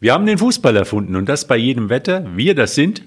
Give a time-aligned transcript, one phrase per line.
[0.00, 2.24] Wir haben den Fußball erfunden und das bei jedem Wetter.
[2.36, 3.02] Wir, das sind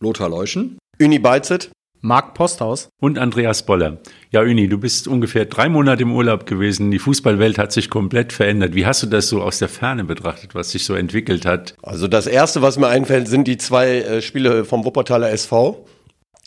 [0.00, 3.98] Lothar Leuschen, Uni Beizet, Marc Posthaus und Andreas Boller.
[4.30, 6.90] Ja, Uni, du bist ungefähr drei Monate im Urlaub gewesen.
[6.90, 8.74] Die Fußballwelt hat sich komplett verändert.
[8.74, 11.74] Wie hast du das so aus der Ferne betrachtet, was sich so entwickelt hat?
[11.82, 15.86] Also das Erste, was mir einfällt, sind die zwei äh, Spiele vom Wuppertaler SV.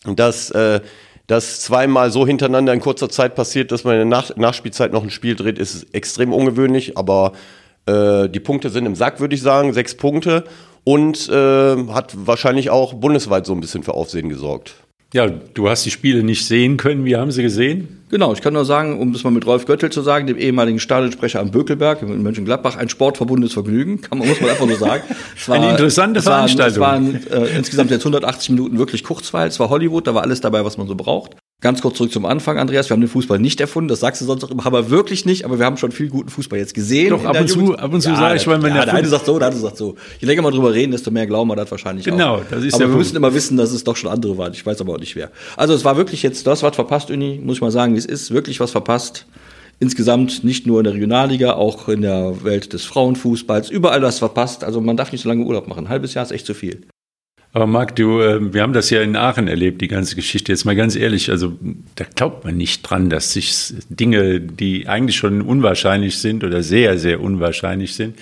[0.04, 0.80] Das, äh,
[1.26, 5.02] das zweimal so hintereinander in kurzer Zeit passiert, dass man in der Nach Nachspielzeit noch
[5.02, 7.32] ein Spiel dreht, ist extrem ungewöhnlich, aber
[7.86, 10.44] äh, die Punkte sind im Sack, würde ich sagen, sechs Punkte.
[10.86, 14.83] Und äh, hat wahrscheinlich auch bundesweit so ein bisschen für Aufsehen gesorgt.
[15.14, 17.04] Ja, du hast die Spiele nicht sehen können.
[17.04, 18.04] Wie haben sie gesehen?
[18.10, 20.80] Genau, ich kann nur sagen, um das mal mit Rolf Göttel zu sagen, dem ehemaligen
[20.80, 25.04] Stadionsprecher am Bökelberg in Mönchengladbach, ein sportverbundenes Vergnügen, kann man, muss man einfach nur sagen.
[25.36, 26.80] Es war, Eine interessante es Veranstaltung.
[26.80, 29.46] Waren, es waren äh, insgesamt jetzt 180 Minuten wirklich Kurzweil.
[29.46, 31.36] Es war Hollywood, da war alles dabei, was man so braucht.
[31.64, 32.90] Ganz kurz zurück zum Anfang, Andreas.
[32.90, 35.46] Wir haben den Fußball nicht erfunden, das sagst du sonst auch immer, aber wirklich nicht.
[35.46, 37.08] Aber wir haben schon viel guten Fußball jetzt gesehen.
[37.08, 39.08] Doch, ab und, zu, ab und zu ja, sage ich, weil man ja, der eine
[39.08, 39.94] sagt so, der andere sagt so.
[40.20, 42.42] Je länger wir drüber reden, desto mehr glauben wir das wahrscheinlich genau, auch.
[42.50, 42.98] das ist Aber wir Punkt.
[42.98, 44.52] müssen immer wissen, dass es doch schon andere waren.
[44.52, 45.30] Ich weiß aber auch nicht wer.
[45.56, 47.98] Also es war wirklich jetzt, du hast was verpasst, Uni, muss ich mal sagen, wie
[47.98, 48.30] es ist.
[48.30, 49.24] Wirklich was verpasst.
[49.80, 53.70] Insgesamt nicht nur in der Regionalliga, auch in der Welt des Frauenfußballs.
[53.70, 54.64] Überall was verpasst.
[54.64, 55.86] Also man darf nicht so lange Urlaub machen.
[55.86, 56.82] Ein halbes Jahr ist echt zu viel.
[57.54, 60.50] Aber Marc, du, äh, wir haben das ja in Aachen erlebt, die ganze Geschichte.
[60.50, 61.52] Jetzt mal ganz ehrlich, also
[61.94, 66.98] da glaubt man nicht dran, dass sich Dinge, die eigentlich schon unwahrscheinlich sind oder sehr,
[66.98, 68.18] sehr unwahrscheinlich sind.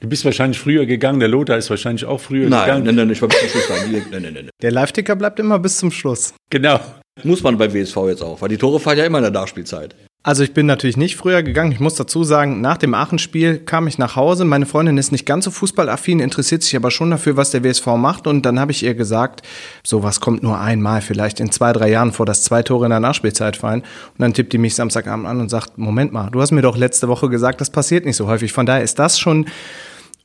[0.00, 2.84] Du bist wahrscheinlich früher gegangen, der Lothar ist wahrscheinlich auch früher nein, gegangen.
[2.84, 3.68] Nein, nein, ich war bis zum Schluss.
[3.70, 4.50] Nein, nein, nein.
[4.60, 6.34] Der Live-Ticker bleibt immer bis zum Schluss.
[6.50, 6.78] Genau.
[7.22, 9.94] Muss man bei WSV jetzt auch, weil die Tore fallen ja immer in der Nachspielzeit.
[10.26, 11.70] Also ich bin natürlich nicht früher gegangen.
[11.70, 14.46] Ich muss dazu sagen, nach dem Aachen-Spiel kam ich nach Hause.
[14.46, 17.86] Meine Freundin ist nicht ganz so fußballaffin, interessiert sich aber schon dafür, was der WSV
[17.98, 18.26] macht.
[18.26, 19.42] Und dann habe ich ihr gesagt,
[19.82, 23.00] sowas kommt nur einmal, vielleicht in zwei, drei Jahren vor, dass zwei Tore in der
[23.00, 23.80] Nachspielzeit fallen.
[23.82, 26.78] Und dann tippt die mich Samstagabend an und sagt, Moment mal, du hast mir doch
[26.78, 28.50] letzte Woche gesagt, das passiert nicht so häufig.
[28.50, 29.44] Von daher ist das schon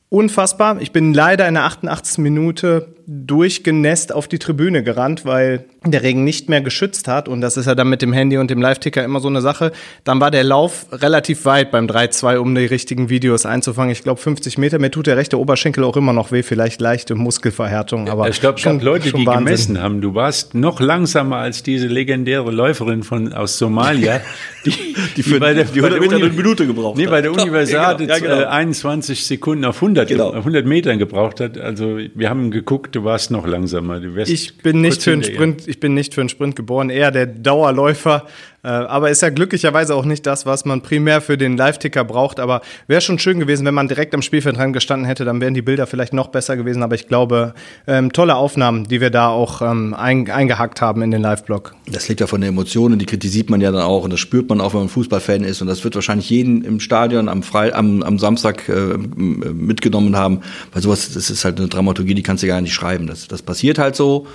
[0.09, 0.81] unfassbar.
[0.81, 2.17] Ich bin leider in der 88.
[2.19, 7.27] Minute durchgenässt auf die Tribüne gerannt, weil der Regen nicht mehr geschützt hat.
[7.27, 9.71] Und das ist ja dann mit dem Handy und dem Live-Ticker immer so eine Sache.
[10.03, 13.91] Dann war der Lauf relativ weit beim 3-2, um die richtigen Videos einzufangen.
[13.91, 14.77] Ich glaube 50 Meter.
[14.77, 18.09] Mir tut der rechte Oberschenkel auch immer noch weh, vielleicht leichte Muskelverhärtung.
[18.09, 19.45] Aber ich glaube, schon Leute, schon die Wahnsinn.
[19.45, 20.01] gemessen haben.
[20.01, 24.21] Du warst noch langsamer als diese legendäre Läuferin von aus Somalia,
[24.65, 24.73] die,
[25.17, 27.09] die, für, die bei der, die 100 Meter eine Minute gebraucht nee, hat.
[27.09, 28.13] Nee, bei der Universal ja, genau.
[28.13, 28.47] ja, genau.
[28.49, 30.31] 21 Sekunden auf 100, genau.
[30.31, 31.57] 100 Metern gebraucht hat.
[31.57, 34.01] Also wir haben geguckt, du warst noch langsamer.
[34.17, 37.25] ich bin nicht für einen Sprint, ich bin nicht für einen Sprint geboren, eher der
[37.25, 38.25] Dauerläufer.
[38.63, 42.39] Äh, aber ist ja glücklicherweise auch nicht das, was man primär für den Live-Ticker braucht.
[42.39, 45.53] Aber wäre schon schön gewesen, wenn man direkt am Spielfeld dran gestanden hätte, dann wären
[45.53, 46.83] die Bilder vielleicht noch besser gewesen.
[46.83, 47.53] Aber ich glaube,
[47.87, 51.75] ähm, tolle Aufnahmen, die wir da auch ähm, ein, eingehackt haben in den Live-Blog.
[51.91, 54.19] Das liegt ja von der Emotion und die kritisiert man ja dann auch und das
[54.19, 55.61] spürt man auch, wenn man Fußballfan ist.
[55.61, 60.41] Und das wird wahrscheinlich jeden im Stadion am, Fre am, am Samstag äh, mitgenommen haben.
[60.73, 63.07] Weil sowas, das ist halt eine Dramaturgie, die kannst du gar nicht schreiben.
[63.07, 64.27] Das, das passiert halt so.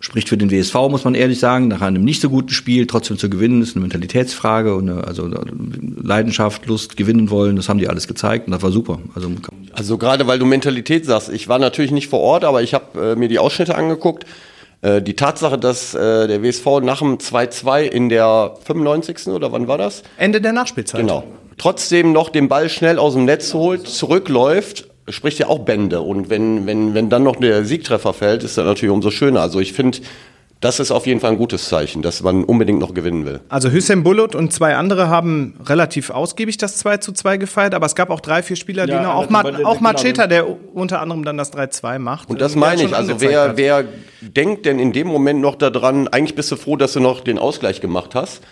[0.00, 3.18] Spricht für den WSV, muss man ehrlich sagen, nach einem nicht so guten Spiel trotzdem
[3.18, 7.88] zu gewinnen, ist eine Mentalitätsfrage und eine, also Leidenschaft, Lust, gewinnen wollen, das haben die
[7.88, 9.00] alles gezeigt und das war super.
[9.16, 9.28] Also,
[9.72, 13.12] also gerade weil du Mentalität sagst, ich war natürlich nicht vor Ort, aber ich habe
[13.12, 14.24] äh, mir die Ausschnitte angeguckt.
[14.82, 19.26] Äh, die Tatsache, dass äh, der WSV nach dem 2-2 in der 95.
[19.28, 20.04] oder wann war das?
[20.16, 21.00] Ende der Nachspielzeit.
[21.00, 21.24] Genau.
[21.56, 26.00] Trotzdem noch den Ball schnell aus dem Netz holt, zurückläuft spricht ja auch Bände.
[26.00, 29.40] Und wenn, wenn, wenn dann noch der Siegtreffer fällt, ist das natürlich umso schöner.
[29.40, 29.98] Also ich finde,
[30.60, 33.40] das ist auf jeden Fall ein gutes Zeichen, dass man unbedingt noch gewinnen will.
[33.48, 37.86] Also Hüseyin Bulut und zwei andere haben relativ ausgiebig das 2 zu 2 gefeiert, aber
[37.86, 41.00] es gab auch drei, vier Spieler, die ja, noch, auch, Ma auch Macheta, der unter
[41.00, 42.28] anderem dann das 3-2 macht.
[42.28, 43.84] Und das meine ich, also wer, wer
[44.20, 47.38] denkt denn in dem Moment noch daran, eigentlich bist du froh, dass du noch den
[47.38, 48.42] Ausgleich gemacht hast.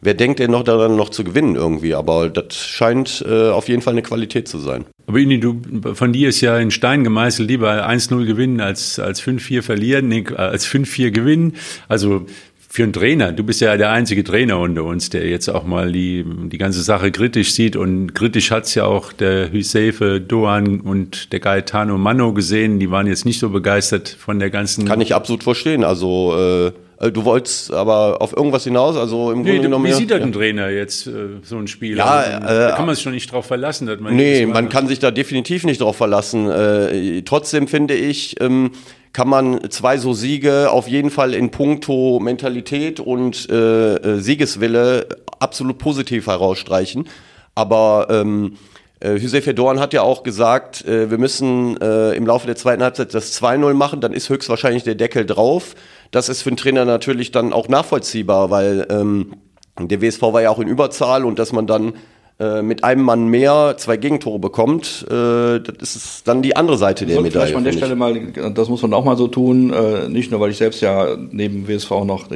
[0.00, 1.94] Wer denkt denn noch daran, noch zu gewinnen irgendwie?
[1.94, 4.84] Aber das scheint äh, auf jeden Fall eine Qualität zu sein.
[5.06, 5.60] Aber Ini, du,
[5.94, 10.24] von dir ist ja in Stein gemeißelt, lieber 1-0 gewinnen als, als 5-4 verlieren, nee,
[10.34, 11.54] als 5-4 gewinnen.
[11.88, 12.26] Also
[12.76, 15.92] für einen Trainer, du bist ja der einzige Trainer unter uns, der jetzt auch mal
[15.92, 17.74] die, die ganze Sache kritisch sieht.
[17.74, 22.78] Und kritisch hat's ja auch der Hüsefe Doan und der Gaetano Mano gesehen.
[22.78, 24.84] Die waren jetzt nicht so begeistert von der ganzen.
[24.84, 25.84] Kann ich absolut verstehen.
[25.84, 26.72] Also äh
[27.12, 29.84] Du wolltest aber auf irgendwas hinaus, also im nee, Grunde genommen.
[29.84, 30.16] Wie sieht ja.
[30.16, 31.98] ein Trainer jetzt äh, so ein Spiel?
[31.98, 33.86] Ja, also, da kann man sich schon nicht drauf verlassen.
[33.86, 36.48] Dass man nee, man kann sich da definitiv nicht drauf verlassen.
[36.48, 38.70] Äh, trotzdem finde ich, ähm,
[39.16, 45.08] kann man zwei so Siege auf jeden Fall in puncto Mentalität und äh, äh Siegeswille
[45.40, 47.08] absolut positiv herausstreichen.
[47.54, 48.58] Aber ähm,
[49.00, 53.14] äh, Dorn hat ja auch gesagt, äh, wir müssen äh, im Laufe der zweiten Halbzeit
[53.14, 55.76] das 2-0 machen, dann ist höchstwahrscheinlich der Deckel drauf.
[56.10, 59.32] Das ist für den Trainer natürlich dann auch nachvollziehbar, weil ähm,
[59.78, 61.94] Der WSV war ja auch in Überzahl und dass man dann
[62.38, 67.06] äh, mit einem Mann mehr zwei Gegentore bekommt, äh, das ist dann die andere Seite
[67.06, 67.46] der Medaille.
[67.46, 68.14] Vielleicht an der Stelle mal,
[68.52, 71.66] das muss man auch mal so tun, äh, nicht nur, weil ich selbst ja neben
[71.66, 72.28] WSV noch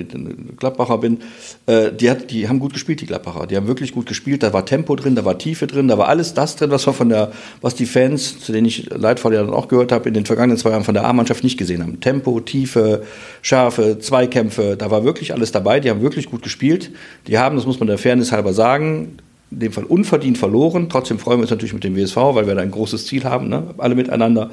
[0.56, 1.18] Gladbacher bin.
[1.66, 3.46] Äh, die, hat, die haben gut gespielt, die Gladbacher.
[3.46, 4.42] Die haben wirklich gut gespielt.
[4.42, 6.94] Da war Tempo drin, da war Tiefe drin, da war alles das drin, was wir
[6.94, 10.14] von der, was die Fans, zu denen ich leidvoll ja dann auch gehört habe, in
[10.14, 12.00] den vergangenen zwei Jahren von der A-Mannschaft nicht gesehen haben.
[12.00, 13.02] Tempo, Tiefe,
[13.42, 15.78] Schärfe, Zweikämpfe, da war wirklich alles dabei.
[15.78, 16.90] Die haben wirklich gut gespielt.
[17.26, 19.18] Die haben, das muss man der Fairness halber sagen,
[19.50, 20.88] in dem Fall unverdient verloren.
[20.88, 23.48] Trotzdem freuen wir uns natürlich mit dem WSV, weil wir da ein großes Ziel haben,
[23.48, 23.74] ne?
[23.78, 24.50] alle miteinander.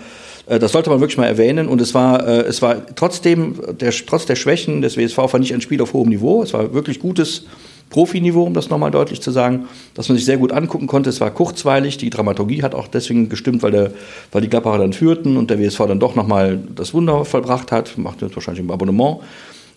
[0.48, 1.68] Äh, das sollte man wirklich mal erwähnen.
[1.68, 5.54] Und es war, äh, es war trotzdem, der, trotz der Schwächen des WSV, fand ich
[5.54, 6.42] ein Spiel auf hohem Niveau.
[6.42, 7.46] Es war wirklich gutes
[7.90, 11.10] Profiniveau, um das nochmal deutlich zu sagen, dass man sich sehr gut angucken konnte.
[11.10, 11.98] Es war kurzweilig.
[11.98, 13.92] Die Dramaturgie hat auch deswegen gestimmt, weil, der,
[14.32, 17.98] weil die Gladbacher dann führten und der WSV dann doch nochmal das Wunder vollbracht hat.
[17.98, 19.20] Macht jetzt wahrscheinlich im Abonnement.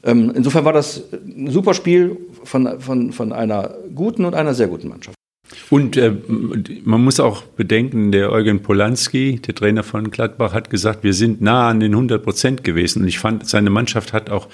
[0.03, 4.69] Ähm, insofern war das ein super Spiel von, von, von einer guten und einer sehr
[4.69, 5.17] guten Mannschaft.
[5.69, 6.13] Und äh,
[6.85, 11.41] man muss auch bedenken, der Eugen Polanski, der Trainer von Gladbach, hat gesagt, wir sind
[11.41, 13.03] nah an den 100 Prozent gewesen.
[13.03, 14.49] Und ich fand, seine Mannschaft hat auch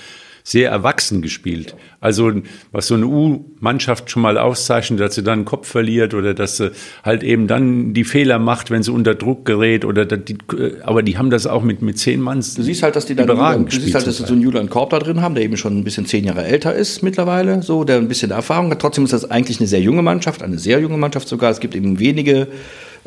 [0.46, 1.74] sehr erwachsen gespielt.
[1.98, 2.30] Also
[2.70, 6.58] was so eine U-Mannschaft schon mal auszeichnet, dass sie dann einen Kopf verliert oder dass
[6.58, 6.70] sie
[7.02, 10.38] halt eben dann die Fehler macht, wenn sie unter Druck gerät oder die,
[10.84, 12.38] aber die haben das auch mit, mit zehn Mann.
[12.38, 14.70] Du siehst halt, dass die dann Julian, du siehst halt, dass sie so einen Julian
[14.70, 17.82] Korb da drin haben, der eben schon ein bisschen zehn Jahre älter ist mittlerweile, so,
[17.82, 18.78] der ein bisschen Erfahrung hat.
[18.78, 21.50] Trotzdem ist das eigentlich eine sehr junge Mannschaft, eine sehr junge Mannschaft sogar.
[21.50, 22.46] Es gibt eben wenige äh,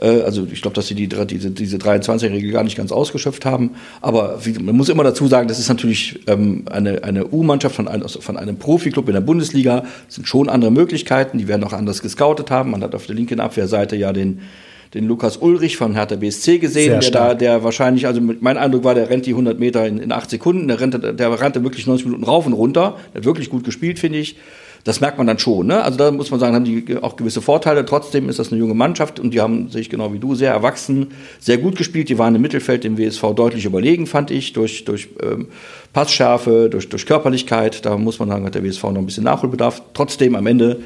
[0.06, 3.72] also ich glaube, dass sie die, diese, diese 23-Regel gar nicht ganz ausgeschöpft haben.
[4.02, 8.08] Aber man muss immer dazu sagen, das ist natürlich ähm, eine, eine U-Mannschaft von, ein,
[8.08, 9.84] von einem Profiklub in der Bundesliga.
[10.06, 11.38] Das sind schon andere Möglichkeiten.
[11.38, 12.72] Die werden auch anders gescoutet haben.
[12.72, 14.42] Man hat auf der linken Abwehrseite ja den
[14.94, 18.96] den Lukas Ulrich von Hertha BSC gesehen, der da, der wahrscheinlich, also mein Eindruck war,
[18.96, 22.08] der rennt die 100 Meter in, in 8 Sekunden, der rannte, der rannte wirklich 90
[22.08, 24.36] Minuten rauf und runter, der hat wirklich gut gespielt, finde ich.
[24.84, 25.68] Das merkt man dann schon.
[25.68, 25.84] Ne?
[25.84, 27.86] Also da muss man sagen, haben die auch gewisse Vorteile.
[27.86, 31.08] Trotzdem ist das eine junge Mannschaft und die haben sich genau wie du sehr erwachsen,
[31.40, 32.10] sehr gut gespielt.
[32.10, 35.48] Die waren im Mittelfeld dem WSV deutlich überlegen, fand ich, durch, durch ähm,
[35.94, 37.86] Passschärfe, durch, durch Körperlichkeit.
[37.86, 39.82] Da muss man sagen, hat der WSV noch ein bisschen Nachholbedarf.
[39.94, 40.80] Trotzdem am Ende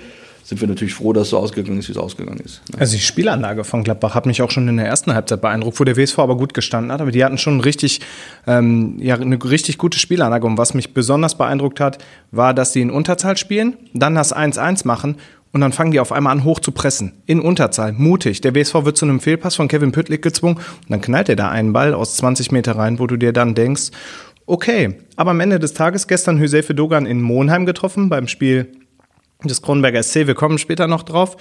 [0.43, 2.61] sind wir natürlich froh, dass es so ausgegangen ist, wie es ausgegangen ist.
[2.71, 2.79] Ne?
[2.79, 5.83] Also die Spielanlage von Gladbach hat mich auch schon in der ersten Halbzeit beeindruckt, wo
[5.83, 7.01] der WSV aber gut gestanden hat.
[7.01, 8.01] Aber die hatten schon richtig,
[8.45, 10.45] ähm, ja, eine richtig gute Spielanlage.
[10.45, 11.97] Und was mich besonders beeindruckt hat,
[12.31, 15.15] war, dass sie in Unterzahl spielen, dann das 1-1 machen
[15.53, 17.13] und dann fangen die auf einmal an, hoch zu pressen.
[17.25, 18.41] In Unterzahl, mutig.
[18.41, 21.49] Der WSV wird zu einem Fehlpass von Kevin Püttlik gezwungen und dann knallt er da
[21.49, 23.91] einen Ball aus 20 Meter rein, wo du dir dann denkst,
[24.47, 28.67] okay, aber am Ende des Tages gestern Hüsefe Dogan in Monheim getroffen beim Spiel
[29.49, 31.37] des Kronenberger SC, wir kommen später noch drauf.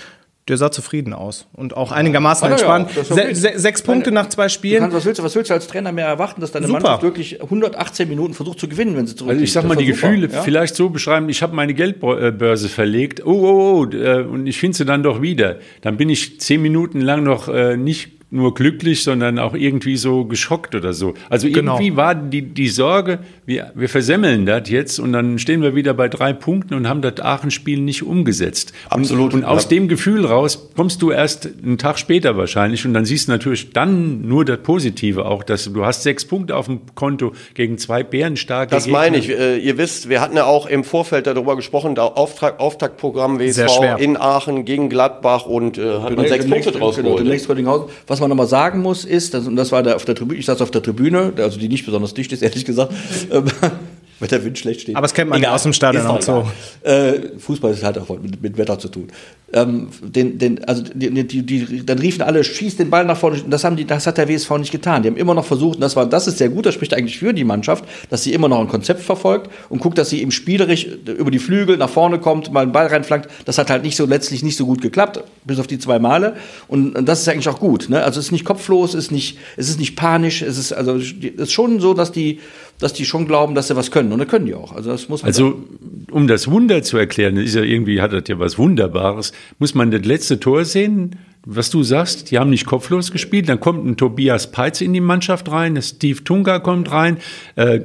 [0.49, 2.91] Der sah zufrieden aus und auch einigermaßen ja, entspannt.
[2.97, 4.81] Ja, se se sechs Punkte nach zwei Spielen.
[4.81, 6.81] Kannst, was, willst du, was willst du als Trainer mehr erwarten, dass deine super.
[6.81, 9.93] Mannschaft wirklich 118 Minuten versucht zu gewinnen, wenn sie zurück Also ich sag mal, die
[9.93, 10.09] super.
[10.09, 10.43] Gefühle ja?
[10.43, 14.77] vielleicht so beschreiben, ich habe meine Geldbörse verlegt, oh, oh, oh, äh, und ich finde
[14.77, 15.59] sie dann doch wieder.
[15.81, 20.25] Dann bin ich zehn Minuten lang noch äh, nicht nur glücklich, sondern auch irgendwie so
[20.25, 21.13] geschockt oder so.
[21.29, 21.75] Also genau.
[21.75, 25.93] irgendwie war die, die Sorge, wir, wir versemmeln das jetzt und dann stehen wir wieder
[25.93, 28.73] bei drei Punkten und haben das Aachen-Spiel nicht umgesetzt.
[28.89, 29.35] Absolut.
[29.35, 29.69] Und, und aus ja.
[29.71, 33.71] dem Gefühl raus kommst du erst einen Tag später wahrscheinlich und dann siehst du natürlich
[33.71, 38.03] dann nur das Positive auch, dass du, hast sechs Punkte auf dem Konto gegen zwei
[38.03, 38.99] bärenstarke Das Gegner.
[38.99, 39.29] meine ich.
[39.29, 43.99] Äh, ihr wisst, wir hatten ja auch im Vorfeld darüber gesprochen, da Auftrag, Auftaktprogramm WSV
[43.99, 47.87] in Aachen gegen Gladbach und äh, hat man sechs Punkte draus genau, geholt.
[48.07, 50.63] Was man nochmal sagen muss, ist, und das war da auf der Tribüne, ich saß
[50.63, 52.95] auf der Tribüne, also die nicht besonders dicht ist, ehrlich gesagt,
[54.23, 54.95] weil der Wind schlecht steht.
[54.95, 56.49] Aber es kennt man ja aus dem Stadion auch so.
[56.85, 59.09] Äh, Fußball ist halt auch mit, mit Wetter zu tun.
[59.53, 63.43] Ähm, den, den, also die, die, die, dann riefen alle, schießt den Ball nach vorne.
[63.49, 65.03] Das, haben die, das hat der WSV nicht getan.
[65.03, 67.19] Die haben immer noch versucht, und das, war, das ist sehr gut, das spricht eigentlich
[67.19, 70.31] für die Mannschaft, dass sie immer noch ein Konzept verfolgt und guckt, dass sie eben
[70.31, 73.29] spielerisch über die Flügel nach vorne kommt, mal einen Ball reinflankt.
[73.45, 76.37] Das hat halt nicht so letztlich nicht so gut geklappt, bis auf die zwei Male.
[76.69, 77.89] Und, und das ist eigentlich auch gut.
[77.89, 78.05] Ne?
[78.05, 80.95] Also es ist nicht kopflos, es ist nicht, es ist nicht panisch, es ist, also,
[80.95, 82.39] es ist schon so, dass die
[82.79, 84.13] dass die schon glauben, dass sie was können.
[84.13, 84.73] Und das können die auch.
[84.73, 85.63] Also, das muss also
[86.11, 89.91] um das Wunder zu erklären, ist ja irgendwie, hat das ja was Wunderbares, muss man
[89.91, 93.97] das letzte Tor sehen, was du sagst, die haben nicht kopflos gespielt, dann kommt ein
[93.97, 97.17] Tobias Peitz in die Mannschaft rein, Steve Tunga kommt rein,
[97.57, 97.81] äh,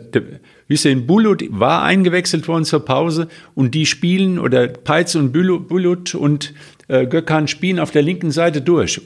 [0.67, 6.53] Hüseyin Bulut war eingewechselt worden zur Pause und die spielen, oder Peitz und Bulut und
[6.87, 9.01] äh, Gökhan spielen auf der linken Seite durch.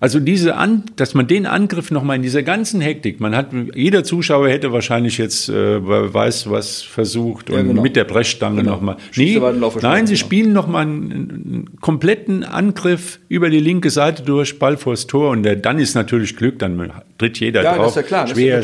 [0.00, 4.04] Also diese An dass man den Angriff nochmal in dieser ganzen Hektik, man hat, jeder
[4.04, 7.82] Zuschauer hätte wahrscheinlich jetzt, äh, weiß was versucht und genau.
[7.82, 8.72] mit der Brechstange genau.
[8.72, 8.96] nochmal.
[9.16, 9.40] Nee,
[9.80, 10.26] nein, sie genau.
[10.26, 15.42] spielen nochmal einen, einen kompletten Angriff über die linke Seite durch, Ball vors Tor und
[15.42, 17.88] der, dann ist natürlich Glück, dann tritt jeder Ja, das drauf.
[17.88, 18.22] ist ja klar.
[18.22, 18.56] Das ist Schwer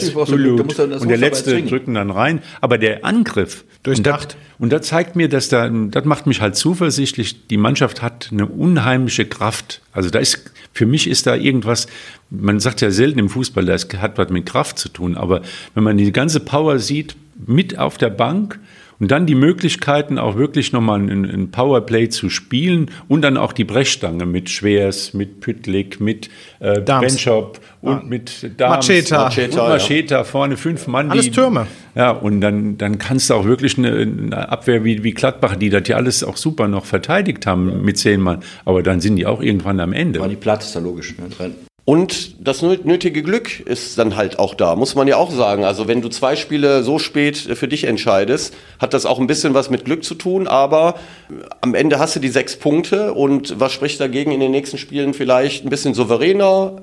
[0.65, 2.41] musst ja- das und der letzte drücken dann rein.
[2.61, 4.37] Aber der Angriff, Durchdacht.
[4.59, 8.47] Und das zeigt mir, dass da, das macht mich halt zuversichtlich, die Mannschaft hat eine
[8.47, 9.83] unheimliche Kraft.
[9.93, 11.87] Also da ist, für mich ist da irgendwas,
[12.31, 15.43] man sagt ja selten im Fußball, das hat was mit Kraft zu tun, aber
[15.75, 17.17] wenn man die ganze Power sieht,
[17.47, 18.61] mit auf der Bank,
[19.01, 23.53] und dann die Möglichkeiten, auch wirklich nochmal ein, ein Powerplay zu spielen und dann auch
[23.53, 26.81] die Brechstange mit Schwers, mit Püttlik, mit äh.
[26.81, 28.89] Benchop und mit Dams.
[28.89, 29.17] Macheta.
[29.17, 29.69] Und Macheta, ja.
[29.69, 31.11] Macheta vorne, fünf Mann.
[31.11, 31.67] Alles die- Türme.
[31.95, 35.71] Ja, und dann, dann kannst du auch wirklich eine, eine Abwehr wie, wie Gladbach, die
[35.71, 38.41] das ja alles auch super noch verteidigt haben mit zehn Mann.
[38.65, 40.21] Aber dann sind die auch irgendwann am Ende.
[40.21, 41.15] War die platt, ist ja logisch.
[41.19, 41.53] Ne?
[41.87, 45.65] Und das nö- nötige Glück ist dann halt auch da, muss man ja auch sagen.
[45.65, 49.27] Also wenn du zwei Spiele so spät äh, für dich entscheidest, hat das auch ein
[49.27, 50.95] bisschen was mit Glück zu tun, aber
[51.29, 54.79] äh, am Ende hast du die sechs Punkte und was spricht dagegen in den nächsten
[54.79, 56.83] Spielen vielleicht ein bisschen souveräner,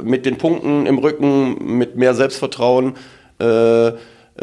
[0.00, 2.94] mit den Punkten im Rücken, mit mehr Selbstvertrauen,
[3.40, 3.92] äh, äh,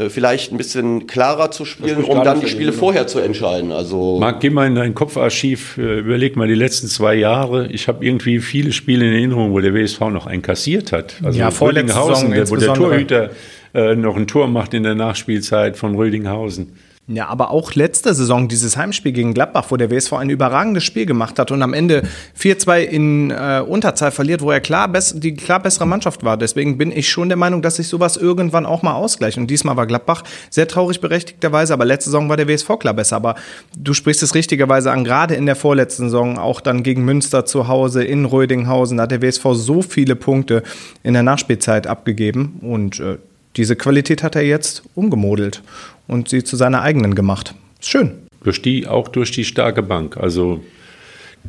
[0.10, 3.72] vielleicht ein bisschen klarer zu spielen, um dann die Spiele dagegen, vorher zu entscheiden.
[3.72, 7.68] Also Marc, geh mal in dein Kopfarchiv, äh, überleg mal die letzten zwei Jahre.
[7.68, 11.16] Ich habe irgendwie viele Spiele in Erinnerung, wo der WSV noch einen kassiert hat.
[11.24, 12.74] Also Ja, Rödinghausen, wo der.
[12.74, 13.30] Torhüter
[13.74, 16.74] äh, noch ein Tor macht in der Nachspielzeit von Rödinghausen.
[17.08, 21.06] Ja, aber auch letzte Saison, dieses Heimspiel gegen Gladbach, wo der WSV ein überragendes Spiel
[21.06, 22.02] gemacht hat und am Ende
[22.40, 26.36] 4-2 in äh, Unterzahl verliert, wo er klar die klar bessere Mannschaft war.
[26.36, 29.38] Deswegen bin ich schon der Meinung, dass sich sowas irgendwann auch mal ausgleicht.
[29.38, 33.18] Und diesmal war Gladbach sehr traurig berechtigterweise, aber letzte Saison war der WSV klar besser.
[33.18, 33.36] Aber
[33.78, 37.68] du sprichst es richtigerweise an, gerade in der vorletzten Saison, auch dann gegen Münster zu
[37.68, 40.64] Hause in Rödinghausen, da hat der WSV so viele Punkte
[41.04, 43.18] in der Nachspielzeit abgegeben und äh,
[43.58, 45.62] diese Qualität hat er jetzt umgemodelt
[46.08, 47.56] und sie zu seiner eigenen gemacht.
[47.80, 48.12] Ist schön.
[48.44, 50.18] Durch die, auch durch die starke Bank.
[50.18, 50.64] Also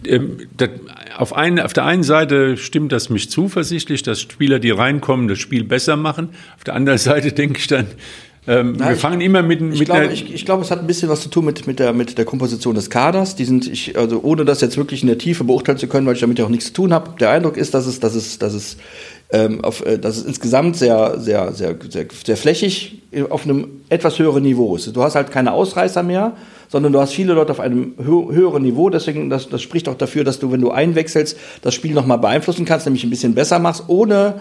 [0.04, 0.70] ähm, das,
[1.18, 5.38] auf, ein, auf der einen Seite stimmt das mich zuversichtlich, dass Spieler, die reinkommen, das
[5.38, 6.30] Spiel besser machen.
[6.56, 7.86] Auf der anderen Seite denke ich dann,
[8.48, 10.70] ähm, Na, wir ich- fangen immer mit, Ich mit glaube, einer, ich, ich glaube, es
[10.70, 13.34] hat ein bisschen was zu tun mit, mit, der, mit der Komposition des Kaders.
[13.34, 16.14] Die sind, ich, also ohne das jetzt wirklich in der Tiefe beurteilen zu können, weil
[16.14, 17.14] ich damit ja auch nichts zu tun habe.
[17.18, 18.76] Der Eindruck ist, dass es, dass es, dass es,
[19.30, 24.18] ähm, auf, äh, dass es insgesamt sehr, sehr, sehr, sehr, sehr flächig auf einem etwas
[24.18, 24.94] höheren Niveau ist.
[24.94, 26.32] Du hast halt keine Ausreißer mehr,
[26.68, 28.90] sondern du hast viele Leute auf einem hö höheren Niveau.
[28.90, 32.64] Deswegen, das, das spricht auch dafür, dass du, wenn du einwechselst, das Spiel nochmal beeinflussen
[32.64, 34.40] kannst, nämlich ein bisschen besser machst, ohne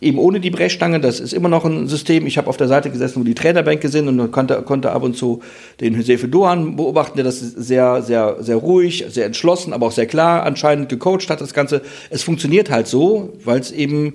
[0.00, 1.00] eben ohne die Brechstange.
[1.00, 2.26] Das ist immer noch ein System.
[2.26, 5.02] Ich habe auf der Seite gesessen, wo die Trainerbänke sind und man konnte, konnte ab
[5.02, 5.40] und zu
[5.80, 10.06] den Josefe Dohan beobachten, der das sehr, sehr, sehr ruhig, sehr entschlossen, aber auch sehr
[10.06, 11.82] klar anscheinend gecoacht hat, das Ganze.
[12.08, 14.14] Es funktioniert halt so, weil es eben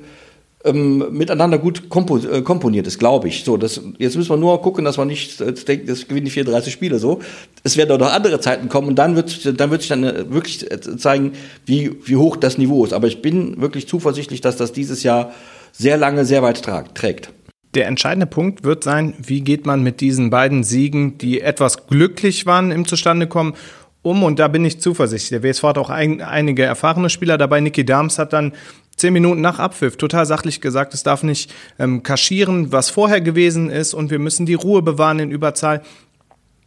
[0.66, 3.44] ähm, miteinander gut kompo äh, komponiert ist, glaube ich.
[3.44, 6.32] So, das, jetzt müssen wir nur gucken, dass wir nicht äh, denken, das gewinnen die
[6.32, 7.20] 34 Spiele so.
[7.64, 10.32] Es werden auch noch andere Zeiten kommen und dann wird, dann wird sich dann äh,
[10.32, 11.34] wirklich äh, zeigen,
[11.68, 12.94] wie, wie hoch das Niveau ist.
[12.94, 15.34] Aber ich bin wirklich zuversichtlich, dass das dieses Jahr
[15.78, 16.64] sehr lange, sehr weit
[16.94, 17.32] trägt.
[17.74, 22.46] Der entscheidende Punkt wird sein, wie geht man mit diesen beiden Siegen, die etwas glücklich
[22.46, 23.54] waren im Zustandekommen,
[24.02, 24.24] um.
[24.24, 25.42] Und da bin ich zuversichtlich.
[25.42, 27.60] Der WSV hat auch ein, einige erfahrene Spieler dabei.
[27.60, 28.54] Niki Dams hat dann
[28.96, 33.70] zehn Minuten nach Abpfiff total sachlich gesagt, es darf nicht ähm, kaschieren, was vorher gewesen
[33.70, 35.82] ist und wir müssen die Ruhe bewahren in Überzahl.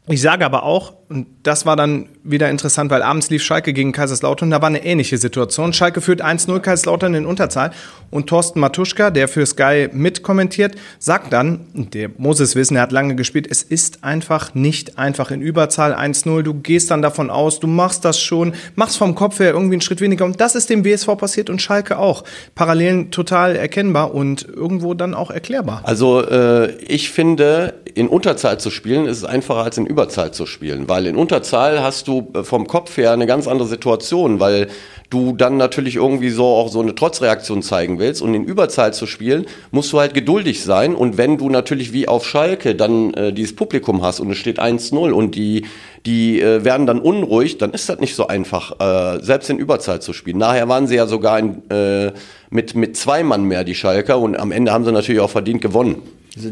[0.08, 3.92] Ich sage aber auch, und das war dann wieder interessant, weil abends lief Schalke gegen
[3.92, 5.72] Kaiserslautern, da war eine ähnliche Situation.
[5.72, 7.70] Schalke führt 1-0 Kaiserslautern in Unterzahl
[8.10, 12.92] und Thorsten Matuschka, der für Sky mitkommentiert, sagt dann, der muss es wissen, er hat
[12.92, 16.42] lange gespielt, es ist einfach nicht einfach in Überzahl 1-0.
[16.42, 19.80] Du gehst dann davon aus, du machst das schon, machst vom Kopf her irgendwie einen
[19.80, 22.24] Schritt weniger und das ist dem WSV passiert und Schalke auch.
[22.54, 25.80] Parallelen total erkennbar und irgendwo dann auch erklärbar.
[25.84, 30.44] Also äh, ich finde, in Unterzahl zu spielen ist es einfacher als in Überzahl zu
[30.44, 34.69] spielen, weil in Unterzahl hast du äh, vom Kopf her eine ganz andere Situation, weil
[35.11, 39.07] du dann natürlich irgendwie so auch so eine Trotzreaktion zeigen willst und in Überzahl zu
[39.07, 43.33] spielen, musst du halt geduldig sein und wenn du natürlich wie auf Schalke dann äh,
[43.33, 45.64] dieses Publikum hast und es steht 1-0 und die
[46.07, 50.00] die äh, werden dann unruhig, dann ist das nicht so einfach, äh, selbst in Überzahl
[50.00, 50.38] zu spielen.
[50.38, 52.12] Nachher waren sie ja sogar in, äh,
[52.50, 55.61] mit, mit zwei Mann mehr, die Schalker, und am Ende haben sie natürlich auch verdient
[55.61, 56.02] gewonnen.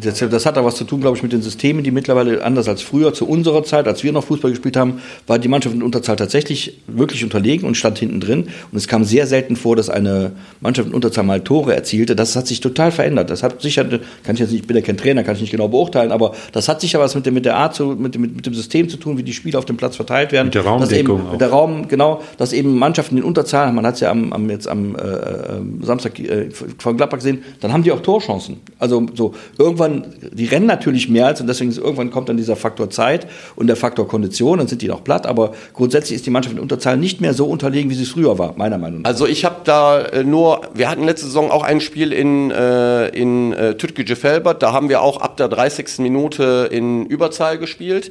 [0.02, 2.68] Das, das hat da was zu tun, glaube ich, mit den Systemen, die mittlerweile anders
[2.68, 5.82] als früher, zu unserer Zeit, als wir noch Fußball gespielt haben, war die Mannschaft in
[5.82, 8.48] Unterzahl tatsächlich wirklich unterlegen und stand hinten drin.
[8.72, 12.16] Und es kam sehr selten vor, dass eine Mannschaft in Unterzahl mal Tore erzielte.
[12.16, 13.30] Das hat sich total verändert.
[13.30, 15.50] Das hat sicher, kann ich jetzt nicht, ich bin ja kein Trainer, kann ich nicht
[15.50, 18.22] genau beurteilen, aber das hat sicher was mit, der- mit der Art, zu, mit, dem-
[18.22, 20.46] mit, mit dem System zu tun, wie die Spiele auf dem Platz verteilt werden.
[20.46, 21.32] Mit der Raumdeckung eben, auch.
[21.32, 24.48] Mit der Raum, genau, dass eben Mannschaften in Unterzahl, man hat es ja am, am,
[24.50, 28.56] jetzt am äh, äh, Samstag äh, von Gladbach gesehen, dann haben die auch Torchancen.
[28.78, 32.36] Also so, irgendwann irgendwann, die rennen natürlich mehr als und deswegen ist, irgendwann kommt dann
[32.36, 36.26] dieser Faktor Zeit und der Faktor Kondition, dann sind die noch platt, aber grundsätzlich ist
[36.26, 39.02] die Mannschaft in Unterzahl nicht mehr so unterlegen, wie sie es früher war, meiner Meinung
[39.02, 39.08] nach.
[39.08, 43.08] Also ich habe da äh, nur, wir hatten letzte Saison auch ein Spiel in, äh,
[43.08, 45.98] in äh, Tütgeje-Felbert, da haben wir auch ab der 30.
[45.98, 48.10] Minute in Überzahl gespielt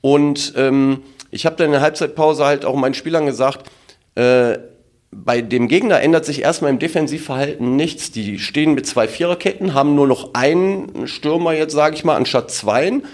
[0.00, 3.70] und ähm, ich habe dann in der Halbzeitpause halt auch meinen Spielern gesagt,
[4.14, 4.58] äh,
[5.24, 8.10] bei dem Gegner ändert sich erstmal im Defensivverhalten nichts.
[8.12, 12.50] Die stehen mit zwei Viererketten, haben nur noch einen Stürmer jetzt, sage ich mal, anstatt
[12.50, 13.04] zweien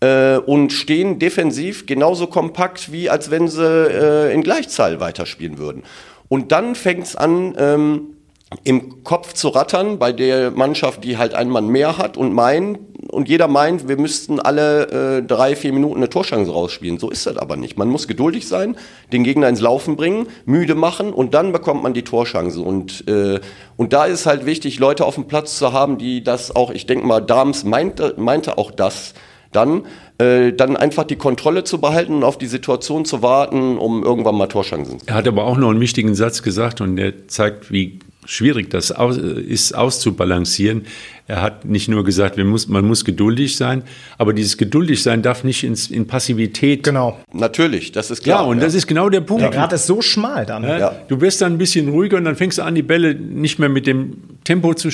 [0.00, 5.84] äh, und stehen defensiv genauso kompakt, wie als wenn sie äh, in Gleichzahl weiterspielen würden.
[6.28, 8.00] Und dann fängt es an, ähm,
[8.62, 12.78] im Kopf zu rattern bei der Mannschaft, die halt einen Mann mehr hat und meint,
[13.14, 16.98] und jeder meint, wir müssten alle äh, drei, vier Minuten eine Torschance rausspielen.
[16.98, 17.78] So ist das aber nicht.
[17.78, 18.76] Man muss geduldig sein,
[19.12, 22.60] den Gegner ins Laufen bringen, müde machen und dann bekommt man die Torschance.
[22.60, 23.40] Und, äh,
[23.76, 26.86] und da ist halt wichtig, Leute auf dem Platz zu haben, die das auch, ich
[26.86, 29.14] denke mal, Dams meinte, meinte auch das
[29.54, 29.86] dann,
[30.18, 34.34] äh, dann einfach die Kontrolle zu behalten und auf die Situation zu warten, um irgendwann
[34.34, 37.70] mal Torschancen zu Er hat aber auch noch einen wichtigen Satz gesagt und der zeigt,
[37.70, 40.82] wie schwierig das aus, ist auszubalancieren.
[41.26, 43.82] Er hat nicht nur gesagt, wir muss, man muss geduldig sein,
[44.18, 46.82] aber dieses geduldig sein darf nicht ins, in Passivität.
[46.82, 47.18] Genau.
[47.32, 48.46] Natürlich, das ist Ja, klar.
[48.48, 49.42] und das ist genau der Punkt.
[49.42, 50.62] Der Grad ist so schmal dann.
[50.64, 50.92] Ja, Ja.
[51.08, 53.70] Du wirst dann ein bisschen ruhiger und dann fängst du an, die Bälle nicht mehr
[53.70, 54.88] mit dem Tempo zu,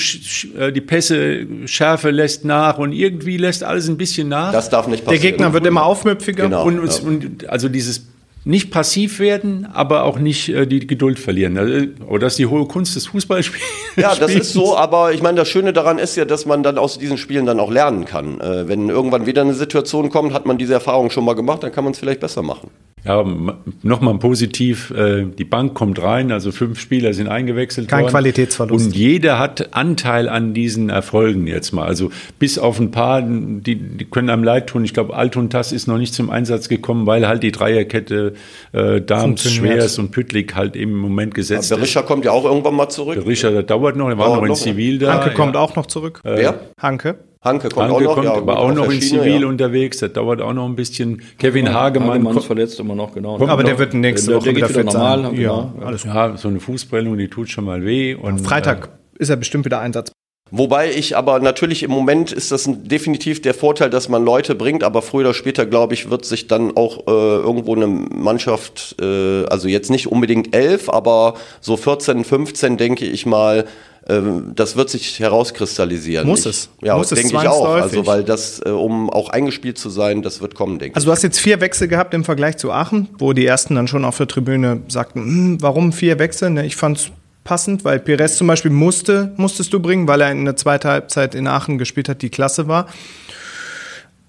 [0.57, 4.53] äh, die Pässe, Schärfe lässt nach und irgendwie lässt alles ein bisschen nach.
[4.53, 5.31] das darf nicht Der passieren.
[5.37, 6.45] Gegner wird immer aufmüpfiger.
[6.45, 6.63] Genau.
[6.65, 8.05] und, und also dieses
[8.43, 11.57] nicht passiv werden, aber auch nicht äh, die Geduld verlieren.
[11.57, 13.63] Also, oh, das ist die hohe Kunst des Fußballspiels.
[13.97, 16.77] Ja, das ist so, aber ich meine, das Schöne daran ist ja, dass man dann
[16.77, 18.41] aus diesen Spielen dann auch lernen kann.
[18.41, 21.71] Äh, wenn irgendwann wieder eine Situation kommt, hat man diese Erfahrung schon mal gemacht, dann
[21.71, 22.71] kann man es vielleicht besser machen.
[23.03, 23.25] Ja,
[23.81, 28.11] nochmal positiv, äh, die Bank kommt rein, also fünf Spieler sind eingewechselt Kein worden.
[28.11, 28.85] Qualitätsverlust.
[28.85, 31.87] Und jeder hat Anteil an diesen Erfolgen jetzt mal.
[31.87, 34.85] Also bis auf ein paar, die, die können einem leid tun.
[34.85, 38.30] Ich glaube, Altuntas ist noch nicht zum Einsatz gekommen, weil halt die Dreierkette
[38.71, 39.73] äh, Funktioniert.
[39.75, 41.77] Schwers und Püttlik halt im Moment gesetzt ist.
[41.77, 43.15] Berischer kommt ja auch irgendwann mal zurück.
[43.15, 45.13] Berisha, das dauert noch, der war noch in noch, Zivil da.
[45.13, 45.61] Hanke kommt ja.
[45.61, 46.21] auch noch zurück.
[46.23, 46.59] Wer?
[46.79, 47.17] Hanke.
[47.43, 49.47] Hanke kommt Hanke auch noch, kommt ja, aber auch noch der in Zivil ja.
[49.47, 49.97] unterwegs.
[49.97, 51.21] Das dauert auch noch ein bisschen.
[51.39, 53.37] Kevin Hagemann, Hagemann ist kommt, verletzt immer noch, genau.
[53.37, 55.35] Kommt Aber der noch- wird nächste der- Woche der geht wieder wieder normal, sein.
[55.35, 55.73] genau.
[55.79, 56.13] Ja, alles gut.
[56.13, 58.13] ja, so eine Fußprellung, die tut schon mal weh.
[58.13, 60.15] Und, Freitag ist er bestimmt wieder einsatzbereit.
[60.51, 64.83] Wobei ich aber natürlich im Moment ist das definitiv der Vorteil, dass man Leute bringt,
[64.83, 69.45] aber früher oder später, glaube ich, wird sich dann auch äh, irgendwo eine Mannschaft, äh,
[69.45, 73.65] also jetzt nicht unbedingt elf, aber so 14, 15, denke ich mal,
[74.07, 74.21] äh,
[74.53, 76.27] das wird sich herauskristallisieren.
[76.27, 76.69] Muss ich, es.
[76.81, 77.69] Ja, Muss es denke ich auch.
[77.69, 81.11] Also, weil das, äh, um auch eingespielt zu sein, das wird kommen, denke Also du
[81.13, 84.17] hast jetzt vier Wechsel gehabt im Vergleich zu Aachen, wo die ersten dann schon auf
[84.17, 86.49] der Tribüne sagten, hm, warum vier Wechsel?
[86.49, 87.11] Ne, ich fand es
[87.51, 91.35] passend, weil Perez zum Beispiel musste, musstest du bringen, weil er in der zweiten Halbzeit
[91.35, 92.87] in Aachen gespielt hat, die klasse war.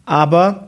[0.04, 0.66] Aber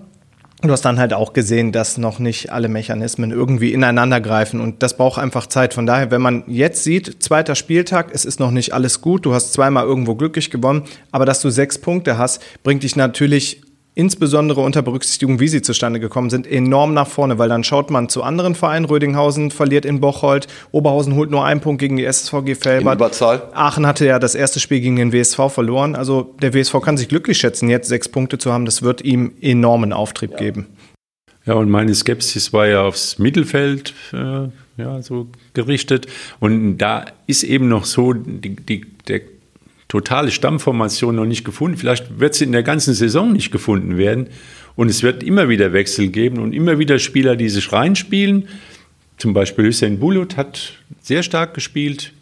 [0.63, 4.85] du hast dann halt auch gesehen, dass noch nicht alle Mechanismen irgendwie ineinander greifen und
[4.85, 5.75] das braucht einfach Zeit.
[5.75, 9.35] Von daher, wenn man jetzt sieht, zweiter Spieltag, es ist noch nicht alles gut, du
[9.35, 13.63] hast zweimal irgendwo glücklich gewonnen, aber dass du sechs Punkte hast, bringt dich natürlich
[13.95, 18.09] insbesondere unter Berücksichtigung, wie sie zustande gekommen sind, enorm nach vorne, weil dann schaut man
[18.09, 18.85] zu anderen Vereinen.
[18.85, 22.97] Rödinghausen verliert in Bocholt, Oberhausen holt nur einen Punkt gegen die SSVG Felbert.
[22.97, 23.43] Überzahl.
[23.55, 25.95] Aachen hatte ja das erste Spiel gegen den WSV verloren.
[25.95, 28.65] Also der WSV kann sich glücklich schätzen, jetzt sechs Punkte zu haben.
[28.65, 30.67] Das wird ihm enormen Auftrieb geben.
[31.47, 36.07] Ja, und meine Skepsis war ja aufs Mittelfeld äh, ja, so gerichtet.
[36.41, 39.21] Und da ist eben noch so die, die, der
[39.95, 41.77] totale Stammformation noch nicht gefunden.
[41.77, 44.27] Vielleicht wird sie in der ganzen Saison nicht gefunden werden.
[44.75, 48.49] Und es wird immer wieder Wechsel geben und immer wieder Spieler, die sich reinspielen.
[49.19, 52.13] Zum Beispiel Hussein Bulut hat sehr stark gespielt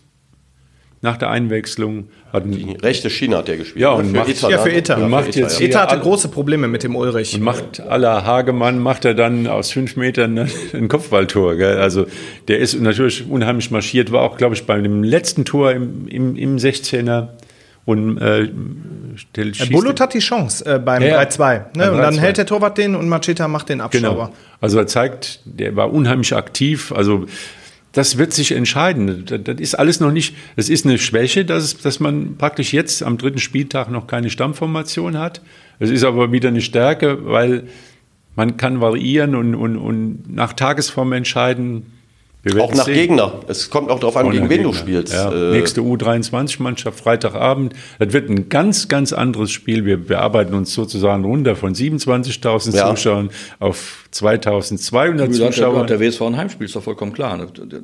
[1.01, 2.09] nach der Einwechslung.
[2.31, 3.81] Hat Die rechte Schiene hat er gespielt.
[3.81, 4.01] Ja, ne?
[4.03, 4.97] und Für macht- Ita, Ja, für Ita.
[4.97, 7.35] Und macht jetzt Eta hatte große Probleme mit dem Ulrich.
[7.35, 10.39] Und macht aller Hagemann, macht er dann aus fünf Metern
[10.75, 11.57] ein Kopfballtor.
[11.57, 11.79] Gell?
[11.79, 12.05] Also
[12.49, 16.37] der ist natürlich unheimlich marschiert, war auch, glaube ich, bei dem letzten Tor im, im,
[16.37, 17.29] im 16er.
[17.85, 18.49] Und äh,
[19.35, 21.23] Der schießt- Bulut hat die Chance äh, beim Ja, ja.
[21.23, 21.55] 3-2.
[21.55, 21.65] Ne?
[21.75, 22.19] Beim Und dann 3-2.
[22.21, 24.01] hält der Torwart den und Macheta macht den Abschauer.
[24.01, 24.33] Genau.
[24.61, 26.93] Also er zeigt, der war unheimlich aktiv.
[26.93, 27.27] Also
[27.91, 29.25] das wird sich entscheiden.
[29.27, 33.03] Das, das ist alles noch nicht, es ist eine Schwäche, dass, dass man praktisch jetzt
[33.03, 35.43] am dritten Spieltag noch keine Stammformation hat.
[35.81, 37.65] Es ist aber wieder eine Stärke, weil
[38.37, 41.87] man kann variieren und, und, und nach Tagesform entscheiden.
[42.45, 42.95] Wir Auch nach sehen.
[42.95, 43.35] Gegner.
[43.47, 44.81] Es kommt auch darauf an, Auch gegen wen du Gegner.
[44.81, 45.13] spielst.
[45.13, 47.75] Ja, Äh, nächste U23-Mannschaft, Freitagabend.
[48.01, 49.85] Das wird ein ganz, ganz anderes Spiel.
[49.85, 52.91] Wir, wir arbeiten uns sozusagen runter von 27.000 Ja.
[52.91, 55.87] Zuschauern auf 2200 Wie gesagt, Zuschauern.
[55.87, 57.39] Der WSV ein Heimspiel ist doch vollkommen klar.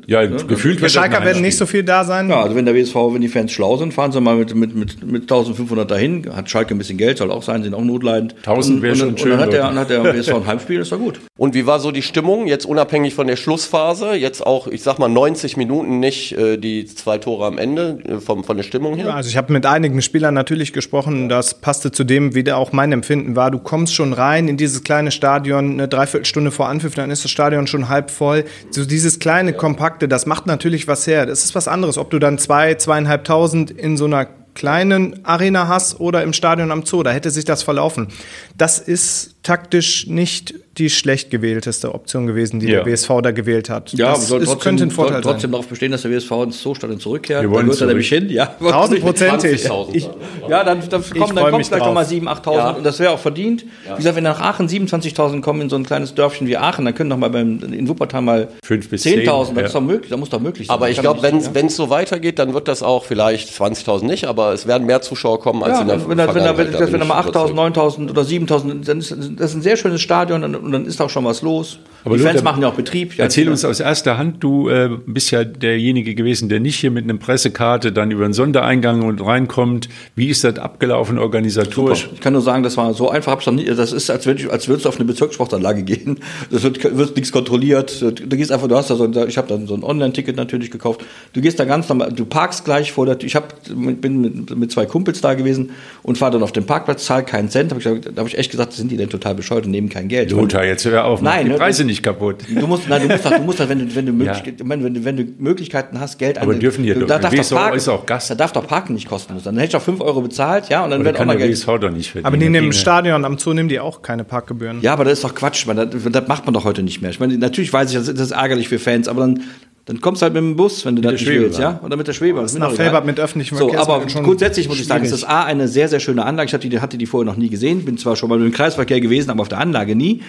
[0.06, 0.36] Ja, Ne?
[0.46, 2.28] gefühlt Die wird Schalker werden nicht so viel da sein.
[2.28, 4.74] Ja, also wenn der WSV, wenn die Fans schlau sind, fahren sie mal mit, mit,
[4.74, 6.28] mit, mit 1500 dahin.
[6.34, 8.34] Hat Schalke ein bisschen Geld, soll auch sein, sind auch notleidend.
[8.38, 10.80] 1000 wäre schon und, schön, Und dann hat, der, dann hat der WSV ein Heimspiel,
[10.80, 11.20] ist doch gut.
[11.38, 14.98] Und wie war so die Stimmung, jetzt unabhängig von der Schlussphase, jetzt auch, ich sag
[14.98, 18.96] mal, 90 Minuten nicht äh, die zwei Tore am Ende, äh, vom, von der Stimmung
[18.96, 19.14] her?
[19.14, 22.72] Also ich habe mit einigen Spielern natürlich gesprochen, das passte zu dem, wie da auch
[22.72, 23.50] mein Empfinden war.
[23.50, 25.86] Du kommst schon rein in dieses kleine Stadion, eine
[26.18, 28.44] Dreiviertelstunde vor Anpfiff, dann ist das Stadion schon halb voll.
[28.70, 31.26] So dieses kleine, kompakte, das macht natürlich was her.
[31.26, 36.00] Das ist was anderes, ob du dann zwei, zweieinhalbtausend in so einer kleinen Arena hast
[36.00, 37.02] oder im Stadion am Zoo.
[37.02, 38.08] Da hätte sich das verlaufen.
[38.56, 42.82] Das ist taktisch nicht die schlecht gewählteste Option gewesen, die Ja.
[42.82, 43.92] der WSV da gewählt hat.
[43.92, 45.52] Ja, das soll ist, trotzdem, könnte ein Vorteil soll trotzdem sein.
[45.52, 47.42] darauf bestehen, dass der WSV ins Zoostadion zurückkehrt.
[47.42, 47.88] Wir Da wollen gehört er zurück.
[47.90, 48.28] nämlich hin.
[48.30, 49.66] Ja, Tausendprozentig.
[49.66, 49.94] 20.000.
[49.94, 50.08] Ich,
[50.48, 52.70] ja, dann, dann kommen, dann kommt vielleicht nochmal 7.000, 8.000 Ja.
[52.70, 53.64] und das wäre auch verdient.
[53.90, 56.94] Wie gesagt, wenn nach Aachen 27.000 kommen in so ein kleines Dörfchen wie Aachen, dann
[56.94, 59.80] können doch mal beim, in Wuppertal mal Fünf bis 10.000, zehn, das ist ja.
[59.80, 60.74] doch möglich, das muss doch möglich sein.
[60.74, 64.26] Aber ich glaube, wenn wenn es so weitergeht, dann wird das auch vielleicht 20.000 nicht,
[64.26, 66.56] aber es werden mehr Zuschauer kommen als Ja, in der wenn, wenn, da- wenn, da-
[66.58, 67.52] wenn, Vergangenheit, da wenn, bin da mal überzeugt.
[67.54, 70.84] 8.000, 9.000 oder 7.000, dann ist das ist ein sehr schönes Stadion und, und dann
[70.84, 71.78] ist auch schon was los.
[72.04, 73.14] Aber die Fans Lothar, machen ja auch Betrieb.
[73.16, 76.90] Ja, Erzähl uns aus erster Hand, du äh, bist ja derjenige gewesen, der nicht hier
[76.90, 79.88] mit einer Pressekarte dann über einen Sondereingang und reinkommt.
[80.14, 82.08] Wie ist das abgelaufen organisatorisch?
[82.14, 83.32] Ich kann nur sagen, das war so einfach.
[83.32, 86.18] Hab's noch nie, das ist, als, würd ich, als würdest du auf eine Bezirkssportanlage gehen.
[86.50, 88.00] Das wird, wird nichts kontrolliert.
[88.00, 90.70] Du gehst einfach, du hast da so, ein- ich habe dann so ein Online-Ticket natürlich
[90.70, 91.04] gekauft.
[91.32, 93.26] Du gehst da ganz normal, du parkst gleich vor der Tür.
[93.26, 95.70] Ich hab, bin mit, mit zwei Kumpels da gewesen
[96.02, 97.70] und fahre dann auf den Parkplatz, zahl keinen Cent.
[97.72, 100.08] Hab ich, da habe ich echt gesagt, sind die denn total bescheuert und nehmen kein
[100.08, 100.30] Geld?
[100.30, 102.44] Lothar, jetzt hör auf, Nein, die ne, Preise nicht kaputt.
[102.48, 104.34] Du musst, nein, du musst, doch, du musst doch, wenn du, wenn du, Ja.
[104.64, 107.50] Wenn, wenn, du- wenn du Möglichkeiten hast, Geld Aber dürfen die du, da darf doch
[107.56, 108.30] Parken, ist auch Gast.
[108.30, 109.54] Da darf doch Parken nicht kostenlos sein.
[109.54, 111.52] Dann hätte ich doch 5 Euro bezahlt, ja, und dann wird auch mal Geld.
[111.52, 112.26] WSV doch nicht verdienen.
[112.26, 112.72] Aber die nehmen im.
[112.72, 114.78] Stadion am Zoo nehmen die auch keine Parkgebühren.
[114.82, 115.66] Ja, aber das ist doch Quatsch.
[115.66, 117.10] Man, das, das macht man doch heute nicht mehr.
[117.10, 119.42] Ich meine, natürlich weiß ich, das ist ärgerlich für Fans, aber dann,
[119.86, 121.80] dann kommst du halt mit dem Bus, wenn du das nicht willst, ja?
[121.82, 122.44] Oder mit der Schwebebahn.
[122.44, 122.72] ist mir nach.
[122.72, 126.26] Felbert mit öffentlichen So, aber grundsätzlich muss ich sagen, ist A, eine sehr, sehr schöne
[126.26, 126.48] Anlage.
[126.48, 127.84] Ich hatte die, hatte die vorher noch nie gesehen.
[127.86, 130.20] Bin zwar schon mal im Kreisverkehr gewesen, aber auf der Anlage nie.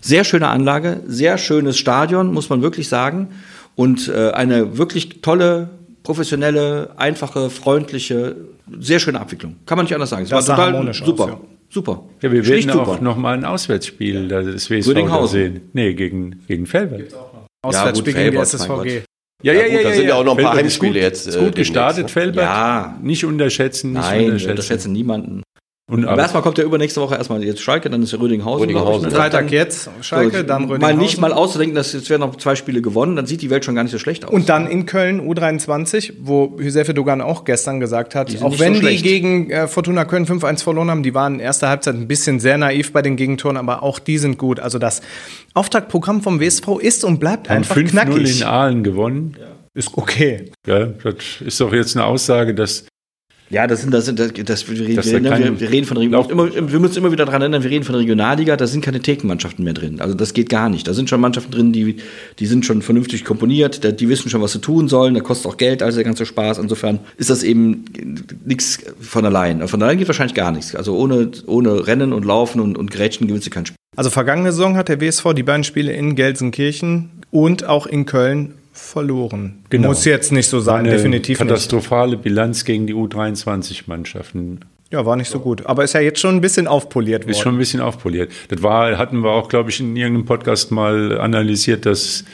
[0.00, 3.28] Sehr schöne Anlage, sehr schönes Stadion, muss man wirklich sagen.
[3.74, 5.70] Und äh, eine wirklich tolle,
[6.02, 8.36] professionelle, einfache, freundliche,
[8.80, 9.56] sehr schöne Abwicklung.
[9.66, 10.22] Kann man nicht anders sagen.
[10.24, 11.28] Es Das war sah total harmonisch aus, super.
[11.28, 11.40] ja.
[11.68, 12.04] Super.
[12.22, 15.62] Ja, wir werden auch noch mal ein Auswärtsspiel da des WSV sehen.
[15.72, 17.12] Nee, gegen, gegen Felbert.
[17.62, 19.02] Auswärtsspiel gut, gegen die SSVG.
[19.42, 21.38] Ja, Ja, gut, da sind ja auch noch ein paar Heimspiele gut, jetzt, Ist äh,
[21.38, 22.08] gut demnächst, gestartet, ne?
[22.08, 22.44] Felbert.
[22.44, 22.98] Ja.
[23.02, 24.50] Nicht unterschätzen, nicht Nein, wir unterschätzen.
[24.50, 25.42] unterschätzen niemanden.
[25.88, 28.62] Und, Aber erstmal kommt ja übernächste Woche erstmal jetzt Schalke, dann ist ja Rödinghausen.
[28.62, 29.06] Rödinghausen.
[29.06, 29.18] ich, ne?
[29.20, 30.98] Freitag Dann- jetzt Schalke, So, dann Mal Rödinghausen.
[30.98, 33.76] nicht mal auszudenken, dass jetzt werden noch zwei Spiele gewonnen, dann sieht die Welt schon
[33.76, 34.32] gar nicht so schlecht aus.
[34.32, 38.80] Und dann in Köln U23, wo Josefe Dogan auch gestern gesagt hat, auch wenn so
[38.80, 42.40] die gegen äh, Fortuna Köln 5-1 verloren haben, die waren in erster Halbzeit ein bisschen
[42.40, 44.58] sehr naiv bei den Gegentoren, aber auch die sind gut.
[44.58, 45.02] Also das
[45.54, 48.40] Auftaktprogramm vom WSV ist und bleibt haben einfach 5-0 knackig.
[48.40, 49.36] in Aalen gewonnen.
[49.74, 50.50] Ist okay.
[50.66, 52.86] Ja, das ist doch jetzt eine Aussage, dass
[53.48, 55.70] ja, das sind, das sind, das, das, wir, reden, Dass wir, da wir, kein wir
[55.70, 58.84] reden von immer, wir müssen immer wieder daran erinnern, wir reden von Regionalliga, da sind
[58.84, 60.00] keine Thekenmannschaften mehr drin.
[60.00, 60.88] Also das geht gar nicht.
[60.88, 61.96] Da sind schon Mannschaften drin, die,
[62.40, 65.56] die sind schon vernünftig komponiert, die wissen schon, was sie tun sollen, da kostet auch
[65.56, 66.58] Geld, also der ganze Spaß.
[66.58, 67.84] Insofern ist das eben
[68.44, 69.66] nichts von allein.
[69.68, 70.74] Von allein geht wahrscheinlich gar nichts.
[70.74, 73.76] Also ohne, ohne Rennen und Laufen und, und Grätschen gewinnst du kein Spiel.
[73.96, 78.54] Also vergangene Saison hat der WSV die beiden Spiele in Gelsenkirchen und auch in Köln
[78.76, 79.64] verloren.
[79.70, 79.88] Genau.
[79.88, 81.48] Muss jetzt nicht so sein, eine definitiv nicht.
[81.48, 84.60] katastrophale Bilanz gegen die U23-Mannschaften
[84.90, 85.66] Ja, war nicht so gut.
[85.66, 87.30] Aber ist ja jetzt schon ein bisschen aufpoliert worden.
[87.30, 88.30] ist schon ein bisschen aufpoliert.
[88.48, 92.24] Das war, hatten wir auch, glaube ich, in irgendeinem Podcast mal analysiert, dass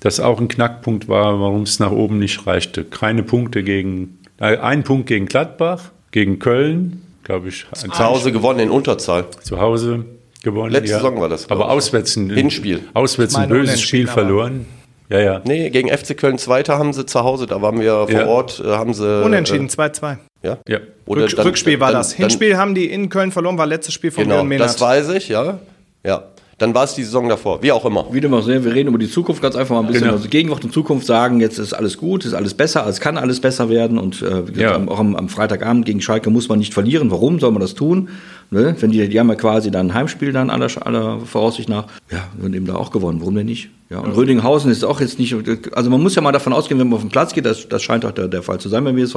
[0.00, 2.84] das auch ein Knackpunkt war, warum es nach oben nicht reichte.
[2.84, 8.60] Keine Punkte gegen, äh, ein Punkt gegen Gladbach, gegen Köln, glaube ich, Zu Hause gewonnen
[8.60, 9.26] in Unterzahl.
[9.42, 10.06] zu Hause
[10.42, 10.72] gewonnen.
[10.72, 11.70] Letzte Saison war das, Aber ich.
[11.70, 12.80] auswärts ein, Hinspiel.
[12.94, 14.66] Auswärts ein böses Spiel aber- verloren.
[15.10, 15.40] Ja, ja.
[15.44, 18.26] Nee, gegen FC Köln Zweiter haben sie zu Hause, da waren wir vor Ja.
[18.26, 19.24] Ort, äh, haben sie.
[19.24, 20.12] Unentschieden, 2-2.
[20.12, 20.58] Äh, ja.
[20.68, 20.78] ja.
[21.06, 22.12] Oder Rück, dann- Rückspiel war dann- das.
[22.12, 24.68] Hinspiel haben die in Köln verloren, war letztes Spiel von Genau, Mehnert.
[24.68, 25.58] das weiß ich, ja.
[26.04, 26.22] Ja.
[26.60, 28.04] Dann war es die Saison davor, wie auch immer.
[28.12, 30.02] Wie du immer sehen, wir reden über die Zukunft ganz einfach mal ein bisschen.
[30.04, 30.12] Genau.
[30.16, 33.40] Also Gegenwart und Zukunft sagen, jetzt ist alles gut, ist alles besser, es kann alles
[33.40, 33.98] besser werden.
[33.98, 34.74] Und äh, wie gesagt, Ja.
[34.76, 37.10] am- auch am, am Freitagabend gegen Schalke muss man nicht verlieren.
[37.10, 38.10] Warum soll man das tun?
[38.50, 38.76] Ne?
[38.78, 41.86] Wenn die, die haben ja quasi dann ein Heimspiel dann aller, aller Voraussicht nach.
[42.10, 43.20] Ja, werden eben da auch gewonnen.
[43.20, 43.70] Warum denn nicht?
[43.88, 45.34] Ja, und Rödinghausen ist auch jetzt nicht,
[45.72, 47.82] also man muss ja mal davon ausgehen, wenn man auf den Platz geht, das, das
[47.82, 49.16] scheint auch der, der Fall zu sein beim WSV,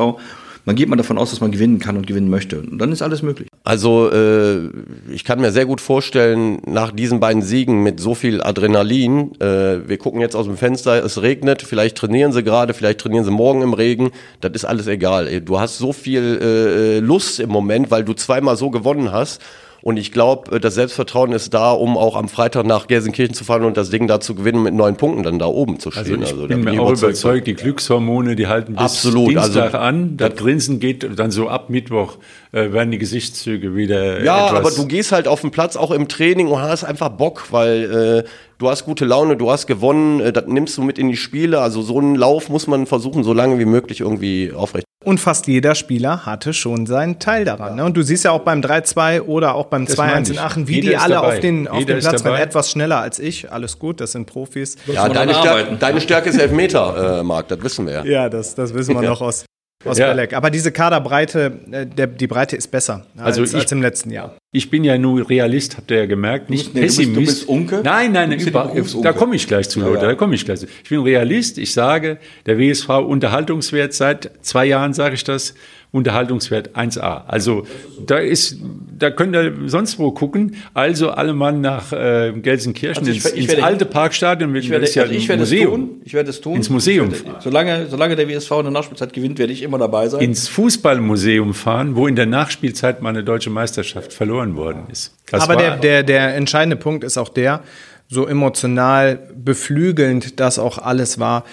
[0.65, 2.60] man geht mal davon aus, dass man gewinnen kann und gewinnen möchte.
[2.62, 3.49] Und dann ist alles möglich.
[3.65, 4.69] Also äh,
[5.10, 9.88] ich kann mir sehr gut vorstellen, nach diesen beiden Siegen mit so viel Adrenalin, äh,
[9.88, 13.32] wir gucken jetzt aus dem Fenster, es regnet, vielleicht trainieren sie gerade, vielleicht trainieren sie
[13.32, 15.39] morgen im Regen, das ist alles egal.
[15.39, 19.41] Du hast so viel äh, Lust im Moment, weil du zweimal so gewonnen hast.
[19.86, 23.65] Und ich glaube, das Selbstvertrauen ist da, um auch am Freitag nach Gelsenkirchen zu fahren
[23.65, 26.22] und das Ding da zu gewinnen mit neun Punkten dann da oben zu Also stehen.
[26.22, 27.02] ich Also, bin mir auch überzeugt.
[27.04, 30.15] überzeugt, die Glückshormone, die halten bis Absolut, Dienstag also- an.
[30.15, 32.15] Das Grinsen geht dann so ab Mittwoch,
[32.54, 34.60] äh, werden die Gesichtszüge wieder Ja, etwas...
[34.60, 38.24] aber du gehst halt auf den Platz auch im Training und hast einfach Bock, weil
[38.26, 41.17] äh, du hast gute Laune, du hast gewonnen, äh, das nimmst du mit in die
[41.17, 41.60] Spiele.
[41.60, 44.83] Also so einen Lauf muss man versuchen, so lange wie möglich irgendwie aufrecht.
[45.04, 47.76] Und fast jeder Spieler hatte schon seinen Teil daran.
[47.76, 47.84] Ne?
[47.86, 50.39] Und du siehst ja auch beim 3-2 oder auch beim Das meine 2-1 in.
[50.39, 51.28] Aachen, wie Jeder die alle dabei.
[51.36, 52.39] auf den, auf Jeder den Platz dabei.
[52.39, 53.52] Etwas schneller als ich.
[53.52, 54.78] Alles gut, das sind Profis.
[54.88, 58.04] Ja, deine, Stärke, deine Stärke ist Elfmeter, äh, Marc, das wissen wir ja.
[58.06, 59.46] Ja, das, das wissen wir noch aus,
[59.86, 60.10] aus Ja.
[60.12, 60.34] Belek.
[60.34, 64.12] Aber diese Kaderbreite, äh, der, die Breite ist besser als, Also ich- als im letzten
[64.12, 64.36] Jahr.
[64.52, 67.17] Ich bin ja nur Realist, habt ihr ja gemerkt, nicht nee, du bist- Pessimist.
[67.17, 67.82] du bist Unke?
[67.84, 70.10] Nein, nein, ja über, da komme ich gleich zu, Leute, ja.
[70.10, 70.67] da komme ich gleich zu.
[70.84, 72.89] Ich bin Realist, ich sage, der WSV
[73.34, 75.56] Unterhaltungswert seit zwei Jahren, sage ich das,
[75.93, 77.25] Unterhaltungswert 1A.
[77.27, 77.67] Also
[78.03, 78.58] da ist,
[78.97, 80.56] da könnt ihr sonst wo gucken.
[80.73, 84.71] Also alle Mann nach äh, Gelsenkirchen Also ich ins, ich ins werde- alte Parkstadion, Ich
[84.71, 85.71] werde, das ja also ich werde es Museum.
[85.71, 86.01] tun.
[86.03, 86.56] Ich werde es tun.
[86.56, 90.10] Ins Museum werde, solange, solange der WSV in der Nachspielzeit gewinnt, werde ich immer dabei
[90.10, 90.19] sein.
[90.21, 95.15] ins Fußballmuseum fahren, wo in der Nachspielzeit mal eine deutsche Meisterschaft verloren worden ist.
[95.29, 97.62] Das Aber war- der, der, der entscheidende Punkt ist auch der,
[98.10, 101.45] so emotional beflügelnd das auch alles war.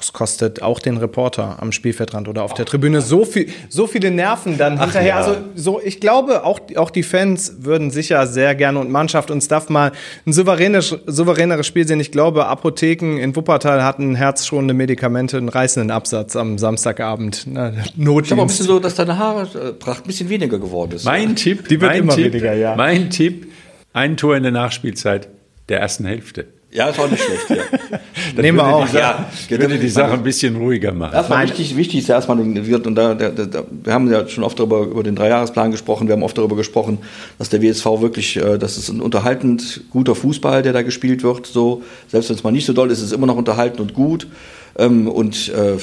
[0.00, 4.10] Es kostet auch den Reporter am Spielfeldrand oder auf der Tribüne so viel, so viele
[4.10, 5.08] Nerven dann hinterher.
[5.08, 5.16] ja.
[5.16, 9.40] Also so, ich glaube, auch, auch die Fans würden sicher sehr gerne und Mannschaft und
[9.40, 9.92] Staff mal
[10.26, 12.00] ein souveränes, souveräneres Spiel sehen.
[12.00, 17.44] Ich glaube, Apotheken in Wuppertal hatten herzschonende Medikamente, einen reißenden Absatz am Samstagabend.
[17.46, 18.46] Na, ich habe ein Notdienst.
[18.46, 21.04] bisschen so, dass deine Haarpracht ein bisschen weniger geworden ist.
[21.04, 22.74] Mein Tipp, Die wird mein immer Tipp, weniger, ja.
[22.74, 23.52] Mein Tipp,
[23.92, 25.28] ein Tor in der Nachspielzeit
[25.68, 26.46] der ersten Hälfte.
[26.74, 27.50] Ja, ist auch nicht schlecht.
[27.50, 28.00] Ja.
[28.42, 28.92] Nehmen wir auch.
[28.92, 31.14] ja, Würde die Sache ein bisschen ruhiger machen.
[31.14, 34.58] Erstmal wichtig, wichtig ist ja erstmal, und da, da, da, wir haben ja schon oft
[34.58, 36.98] darüber, über den Dreijahresplan gesprochen, wir haben oft darüber gesprochen,
[37.38, 41.46] dass der WSV wirklich, äh, das ist ein unterhaltend guter Fußball, der da gespielt wird,
[41.46, 43.94] so, selbst wenn es mal nicht so doll ist, ist es immer noch unterhaltend und
[43.94, 44.26] gut,
[44.76, 45.76] ähm, und äh,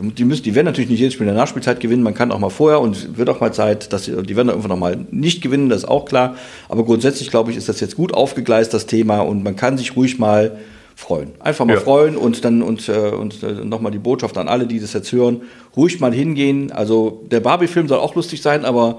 [0.00, 2.38] die, müssen, die werden natürlich nicht jedes Spiel in der Nachspielzeit gewinnen, man kann auch
[2.38, 5.42] mal vorher und wird auch mal Zeit, dass sie, die werden irgendwann noch mal nicht
[5.42, 6.36] gewinnen, das ist auch klar,
[6.68, 9.96] aber grundsätzlich, glaube ich, ist das jetzt gut aufgegleist, das Thema, und man kann sich
[9.96, 10.58] ruhig mal
[10.96, 11.30] freuen.
[11.38, 11.80] Einfach mal Ja.
[11.80, 15.12] freuen und dann und, äh, und äh, nochmal die Botschaft an alle, die das jetzt
[15.12, 15.42] hören,
[15.76, 16.72] ruhig mal hingehen.
[16.72, 18.98] Also der Barbie-Film soll auch lustig sein, aber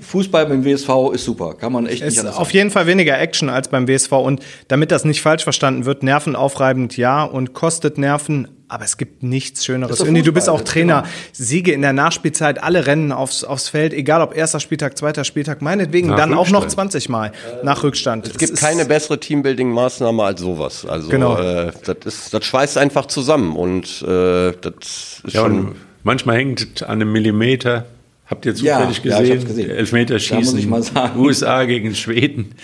[0.00, 1.54] Fußball beim WSV ist super.
[1.54, 4.12] Kann man echt Es nicht ist anders auf jeden Fall weniger Action als beim WSV
[4.12, 9.22] und damit das nicht falsch verstanden wird, nervenaufreibend ja und kostet Nerven, aber es gibt
[9.22, 10.00] nichts Schöneres.
[10.00, 11.02] Indi, du bist auch Trainer.
[11.02, 11.14] genau.
[11.32, 15.60] Siege in der Nachspielzeit, alle rennen aufs, aufs Feld, egal ob erster Spieltag, zweiter Spieltag,
[15.60, 16.92] meinetwegen Nach dann auch noch Rückstand.
[16.92, 18.26] 20 Mal nach Rückstand.
[18.28, 20.86] Es gibt keine bessere Teambuilding-Maßnahme als sowas.
[20.86, 21.36] Also Genau.
[21.38, 25.58] äh, das, ist, das schweißt einfach zusammen und äh, das ist Ja, schon.
[25.68, 27.86] und manchmal hängt es an einem Millimeter.
[28.26, 29.38] Habt ihr Ja, zufällig ja, ich gesehen?
[29.38, 29.66] hab's gesehen.
[29.68, 30.58] Da muss Elfmeterschießen.
[30.58, 31.18] ich mal sagen.
[31.18, 32.54] USA gegen Schweden.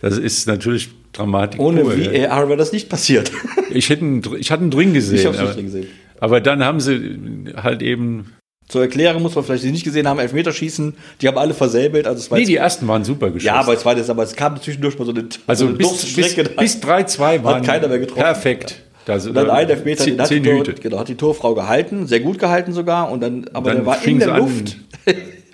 [0.00, 1.60] Das ist natürlich Dramatik.
[1.60, 2.30] Ohne pur, ja.
[2.30, 3.30] VAR wäre das nicht passiert.
[3.70, 5.18] Ich, hätte dr- ich hatte ihn drin gesehen.
[5.18, 5.86] Ich hab's nicht drin gesehen.
[6.20, 7.18] aber dann haben sie
[7.56, 8.32] halt eben.
[8.68, 12.06] Zur Erklärung muss man vielleicht, die nicht gesehen haben, Elfmeterschießen, die haben alle versäbelt.
[12.06, 13.46] Also es war Nee, die ersten waren super geschossen.
[13.54, 15.78] ja, aber es war das, aber es kam zwischendurch mal so eine, also so eine
[15.78, 18.22] bis, bis, bis 3-2 waren keiner mehr getroffen.
[18.22, 18.82] perfekt.
[19.06, 22.06] Also, Und dann ein Elfmeter, zehn, den hat, die Tor, genau, hat die Torfrau gehalten,
[22.06, 24.36] sehr gut gehalten sogar, und dann, aber Dann der war in der.
[24.38, 24.76] Luft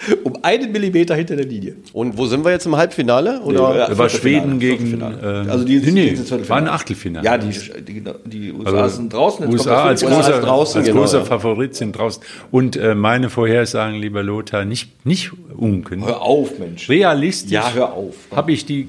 [0.24, 1.76] um einen Millimeter hinter der Linie.
[1.92, 3.40] Und wo sind wir jetzt im Halbfinale?
[3.42, 3.76] Oder?
[3.76, 4.86] Ja, Da war Viertelfinale, Schweden gegen.
[4.86, 5.44] Viertelfinale.
[5.46, 7.24] Äh, also die, nee, nee, die sind ins war ein Achtelfinale.
[7.24, 7.50] Ja, die,
[7.82, 9.40] die, die USA Also sind draußen.
[9.44, 11.24] jetzt kommt USA das als großer, als draußen, als genau, großer ja.
[11.24, 12.22] Favorit sind draußen.
[12.50, 16.04] Und äh, meine Vorhersagen, lieber Lothar, nicht, nicht unken.
[16.04, 16.88] Hör auf, Mensch.
[16.88, 18.14] Realistisch Ja, hör auf.
[18.34, 18.88] habe ich die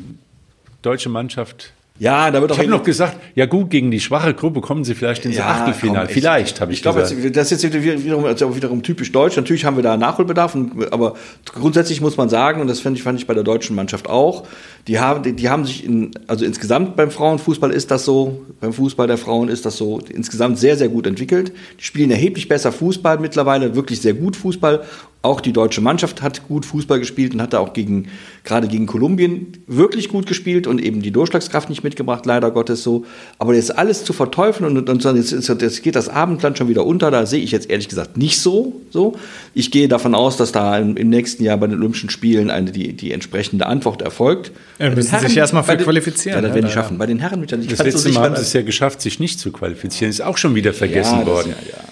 [0.81, 1.73] deutsche Mannschaft.
[1.99, 4.95] Ja, da wird Ich habe noch gesagt, ja gut, gegen die schwache Gruppe kommen sie
[4.95, 6.07] vielleicht ins Ja, Achtelfinale.
[6.07, 7.23] komm, vielleicht, habe ich, Ich glaube, gesagt.
[7.23, 9.37] jetzt- das ist jetzt wiederum, auch wiederum typisch deutsch.
[9.37, 10.57] Natürlich haben wir da Nachholbedarf,
[10.89, 11.13] aber
[11.53, 14.43] grundsätzlich muss man sagen, und das fand ich, fand ich bei der deutschen Mannschaft auch,
[14.87, 18.73] die haben, die, die haben sich in, also insgesamt beim Frauenfußball ist das so, beim
[18.73, 21.53] Fußball der Frauen ist das so, insgesamt sehr, sehr gut entwickelt.
[21.79, 24.81] Die spielen erheblich besser Fußball mittlerweile, wirklich sehr gut Fußball.
[25.25, 28.09] Auch die deutsche Mannschaft hat gut Fußball gespielt und hat da auch gegen,
[28.43, 33.05] gerade gegen Kolumbien wirklich gut gespielt und eben die Durchschlagskraft nicht mitgebracht, leider Gottes so.
[33.39, 36.85] Aber jetzt alles zu verteufeln und, und dann jetzt, jetzt geht das Abendland schon wieder
[36.85, 38.81] unter, da sehe ich jetzt ehrlich gesagt nicht so.
[38.91, 39.15] so.
[39.53, 42.71] Ich gehe davon aus, dass da im, im nächsten Jahr bei den Olympischen Spielen eine,
[42.73, 44.51] die, die entsprechende Antwort erfolgt.
[44.77, 46.73] Ja, müssen den sich erst mal bei für den- qualifizieren, Ja, das ja, werden die
[46.73, 46.97] schaffen.
[46.97, 49.21] Bei den Herren wird ja nicht Das letzte Mal haben sie es ja geschafft, sich
[49.21, 50.09] nicht zu qualifizieren.
[50.09, 51.49] Ist auch schon wieder vergessen Ja, das- worden.
[51.65, 51.83] ja, ja.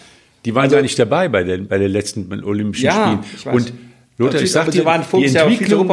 [0.45, 3.19] Die waren gar nicht dabei bei den, bei den letzten Olympischen Ja, Spielen.
[3.37, 3.53] ich weiß.
[3.55, 3.73] Und
[4.17, 5.87] Lothar, ich sag sie dir, waren die Entwicklung,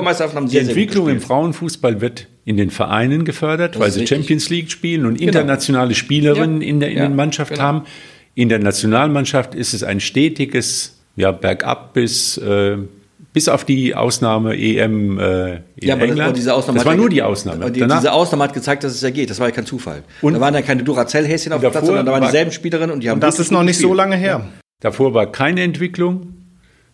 [0.48, 1.20] die Entwicklung im.
[1.20, 4.18] Frauenfußball wird in den Vereinen gefördert, weil ist sie richtig.
[4.18, 6.68] Champions League spielen und internationale Spielerinnen Ja.
[6.68, 7.62] in der, in Ja, der Mannschaft genau.
[7.62, 7.82] haben.
[8.34, 12.76] In der Nationalmannschaft ist es ein stetiges, ja, bergab bis äh,
[13.32, 16.20] bis auf die Ausnahme EM äh, in Ja, aber das, England.
[16.20, 17.70] aber diese Ausnahme das war ja nur die Ausnahme.
[17.70, 19.30] Die, diese Ausnahme hat gezeigt, dass es ja geht.
[19.30, 20.02] Das war ja kein Zufall.
[20.22, 22.90] Und- da waren ja keine Duracell-Häschen auf dem Platz, sondern da waren war- dieselben Spielerinnen
[22.92, 23.96] und die haben Und das ist noch nicht so gespielt.
[23.96, 24.46] lange her.
[24.80, 26.34] Davor war keine Entwicklung.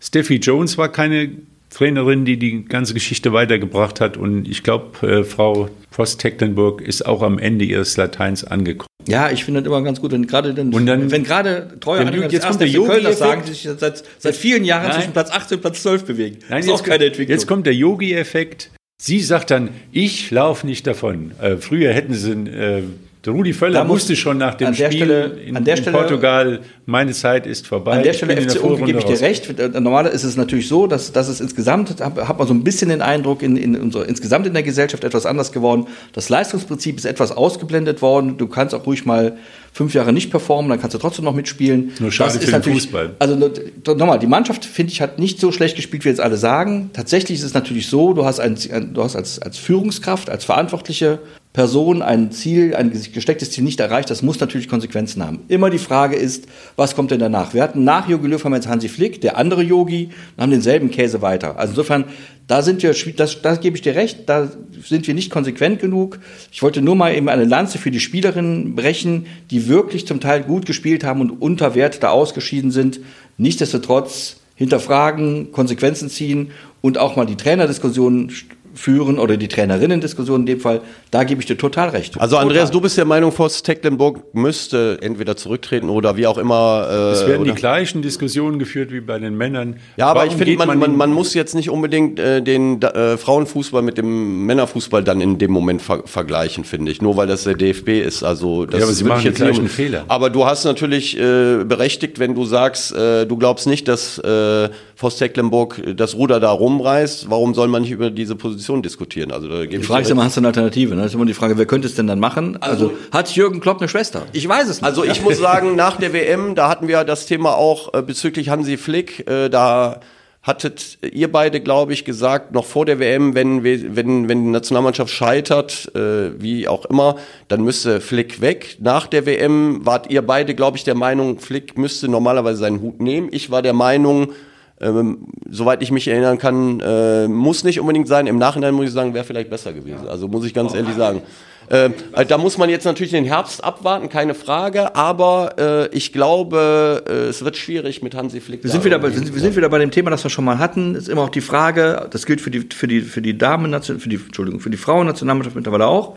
[0.00, 1.30] Steffi Jones war keine
[1.70, 4.16] Trainerin, die die ganze Geschichte weitergebracht hat.
[4.16, 8.88] Und ich glaube, äh, Frau Post-Tecklenburg ist auch am Ende ihres Lateins angekommen.
[9.06, 12.00] Ja, ich finde das immer ganz gut, wenn gerade dann, Und dann- wenn gerade treue
[12.00, 13.18] Anhänger jetzt kommt der FC Köln das Yogi-Effekt.
[13.18, 14.94] sagen, die sich seit, seit vielen Jahren Nein.
[15.00, 16.38] zwischen Platz 18 und Platz 12 bewegen.
[16.48, 17.34] das ist auch jetzt, keine Entwicklung.
[17.34, 18.70] jetzt kommt der Yogi-Effekt.
[19.02, 21.32] Sie sagt dann, ich laufe nicht davon.
[21.42, 22.82] Äh, früher hätten sie, äh,
[23.26, 27.12] Rudi Völler Da muss- musste schon nach dem Spiel Stelle- in, in Stelle- Portugal, meine
[27.12, 27.92] Zeit ist vorbei.
[27.98, 29.58] An der Stelle FC Unge gebe ich dir recht.
[29.58, 32.88] Äh, Normal ist es natürlich so, dass, dass es insgesamt, hat, man so ein bisschen
[32.90, 35.86] den Eindruck, in, in unserer, insgesamt in der Gesellschaft etwas anders geworden.
[36.12, 38.36] Das Leistungsprinzip ist etwas ausgeblendet worden.
[38.36, 39.36] Du kannst auch ruhig mal
[39.72, 41.92] fünf Jahre nicht performen, dann kannst du trotzdem noch mitspielen.
[41.98, 43.10] Nur schade Das für den Fußball.
[43.18, 46.36] Also no- nochmal, die Mannschaft, finde ich, hat nicht so schlecht gespielt, wie jetzt alle
[46.36, 46.90] sagen.
[46.92, 48.56] Tatsächlich ist es natürlich so, du hast, ein,
[48.92, 51.18] du hast als, als Führungskraft, als verantwortliche
[51.54, 55.44] Person ein Ziel, ein gestecktes Ziel nicht erreicht, das muss natürlich Konsequenzen haben.
[55.46, 57.54] Immer die Frage ist, was kommt denn danach?
[57.54, 60.50] Wir hatten nach Jogi Löw haben wir jetzt Hansi Flick, der andere Yogi, und haben
[60.50, 61.56] denselben Käse weiter.
[61.56, 62.06] Also insofern,
[62.48, 64.50] da sind wir, das, da gebe ich dir recht, da
[64.84, 66.18] sind wir nicht konsequent genug.
[66.50, 70.42] Ich wollte nur mal eben eine Lanze für die Spielerinnen brechen, die wirklich zum Teil
[70.42, 72.98] gut gespielt haben und unter Wert da ausgeschieden sind.
[73.38, 78.32] Nichtsdestotrotz hinterfragen, Konsequenzen ziehen und auch mal die Trainerdiskussion
[78.74, 82.20] führen oder die Trainerinnen-Diskussion in dem Fall, da gebe ich dir total recht.
[82.20, 82.72] Also Andreas, Total.
[82.72, 86.86] du bist der Meinung, Forst Tecklenburg müsste entweder zurücktreten oder wie auch immer.
[86.90, 87.52] Äh, Es werden oder?
[87.52, 89.76] die gleichen Diskussionen geführt wie bei den Männern.
[89.96, 93.16] Ja, aber Warum ich finde, man, man, man muss jetzt nicht unbedingt äh, den äh,
[93.16, 97.00] Frauenfußball mit dem Männerfußball dann in dem Moment ver vergleichen, finde ich.
[97.00, 98.22] Nur weil das der DFB ist.
[98.24, 100.04] Also das Ja, aber sie machen jetzt gleichen nicht- Fehler.
[100.08, 104.68] Aber du hast natürlich äh, berechtigt, wenn du sagst, äh, du glaubst nicht, dass äh,
[104.96, 107.30] Forst Tecklenburg das Ruder da rumreißt.
[107.30, 109.30] Warum soll man nicht über diese Position diskutieren?
[109.30, 110.94] Also da gebe Die ich Frage dir ist immer, hast du eine Alternative?
[110.94, 111.02] Ne?
[111.02, 112.58] Das ist immer die Frage, wer könnte es denn dann machen?
[112.60, 114.22] Also, hat Jürgen Klopp eine Schwester?
[114.32, 114.84] Ich weiß es nicht.
[114.84, 118.48] Also ich muss sagen, nach der WM, da hatten wir das Thema auch äh, bezüglich
[118.48, 120.00] Hansi Flick, äh, da
[120.44, 125.10] hattet ihr beide, glaube ich, gesagt, noch vor der WM, wenn, wenn, wenn die Nationalmannschaft
[125.10, 127.16] scheitert, äh, wie auch immer,
[127.48, 128.76] dann müsste Flick weg.
[128.78, 133.00] Nach der WM wart ihr beide, glaube ich, der Meinung, Flick müsste normalerweise seinen Hut
[133.00, 133.28] nehmen.
[133.32, 134.32] Ich war der Meinung,
[134.80, 138.26] ähm, soweit ich mich erinnern kann, äh, muss nicht unbedingt sein.
[138.26, 140.08] Im Nachhinein muss ich sagen, wäre vielleicht besser gewesen.
[140.08, 141.22] Also muss ich ganz ehrlich sagen.
[141.70, 144.94] Ähm, äh, da muss man jetzt natürlich den Herbst abwarten, keine Frage.
[144.96, 148.62] Aber äh, ich glaube, äh, es wird schwierig mit Hansi Flick.
[148.62, 150.58] Wir sind, wieder bei, sind, wir sind wieder bei dem Thema, das wir schon mal
[150.58, 150.94] hatten.
[150.94, 154.08] Ist immer auch die Frage, das gilt für die, für die, für die Damen, für
[154.08, 156.16] die, Entschuldigung, für die Frauen-Nationalmannschaft mittlerweile auch.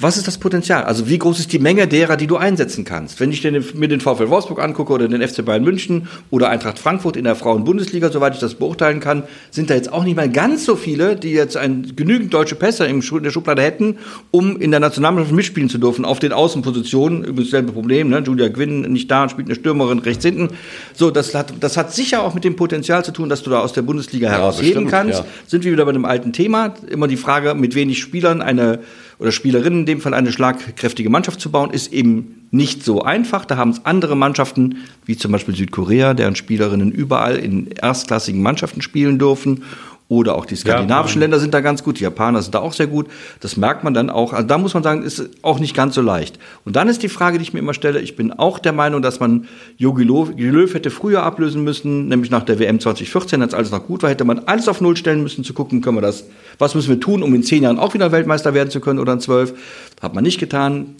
[0.00, 0.84] Was ist das Potenzial?
[0.84, 3.20] Also wie groß ist die Menge derer, die du einsetzen kannst?
[3.20, 7.16] Wenn ich mir den VfL Wolfsburg angucke oder den FC Bayern München oder Eintracht Frankfurt
[7.16, 10.64] in der Frauen-Bundesliga, soweit ich das beurteilen kann, sind da jetzt auch nicht mal ganz
[10.64, 13.98] so viele, die jetzt ein, genügend deutsche Pässe in der Schublade hätten,
[14.30, 17.24] um in der Nationalmannschaft mitspielen zu dürfen auf den Außenpositionen.
[17.24, 18.22] Übrigens selbe Problem, ne?
[18.24, 20.48] Julia Gwynn nicht da, spielt eine Stürmerin rechts hinten.
[20.94, 23.60] So, das hat, das hat sicher auch mit dem Potenzial zu tun, dass du da
[23.60, 25.26] aus der Bundesliga herausheben bestimmt, kannst ja.
[25.46, 26.74] sind wir wieder bei dem alten Thema.
[26.88, 28.80] Immer die Frage, mit wenig Spielern eine
[29.18, 33.44] oder Spielerinnen in dem Fall eine schlagkräftige Mannschaft zu bauen, ist eben nicht so einfach.
[33.44, 38.82] Da haben es andere Mannschaften, wie zum Beispiel Südkorea, deren Spielerinnen überall in erstklassigen Mannschaften
[38.82, 39.64] spielen dürfen.
[40.08, 41.30] Oder auch die skandinavischen Japan.
[41.32, 43.08] Länder sind da ganz gut, die Japaner sind da auch sehr gut.
[43.40, 44.32] Das merkt man dann auch.
[44.32, 46.38] Also da muss man sagen, ist auch nicht ganz so leicht.
[46.64, 49.02] Und dann ist die Frage, die ich mir immer stelle, ich bin auch der Meinung,
[49.02, 53.42] dass man Jogi Löw, Jogi Löw hätte früher ablösen müssen, nämlich nach der WM 2014,
[53.42, 55.96] als alles noch gut war, hätte man alles auf Null stellen müssen, zu gucken, können
[55.96, 56.24] wir das,
[56.58, 59.12] was müssen wir tun, um in zehn Jahren auch wieder Weltmeister werden zu können oder
[59.12, 59.54] in zwölf.
[60.00, 60.94] Hat man nicht getan.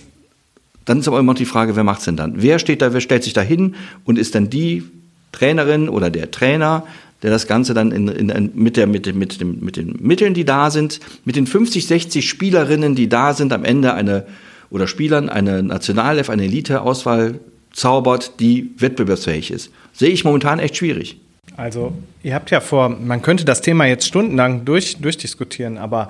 [0.85, 2.35] Dann ist aber immer noch die Frage, wer macht's denn dann?
[2.37, 4.83] Wer steht da, wer stellt sich da hin und ist dann die
[5.33, 6.85] Trainerin oder der Trainer,
[7.23, 10.45] der das Ganze dann in, in, mit, der, mit, mit, dem, mit den Mitteln, die
[10.45, 14.27] da sind, mit den 50, 60 Spielerinnen, die da sind, am Ende eine
[14.71, 17.41] oder Spielern eine Nationalelf, eine Elite-Auswahl
[17.73, 19.71] zaubert, die wettbewerbsfähig ist.
[19.93, 21.19] Sehe ich momentan echt schwierig.
[21.57, 26.09] Also, ihr habt ja vor, man könnte das Thema jetzt stundenlang durch, durchdiskutieren, aber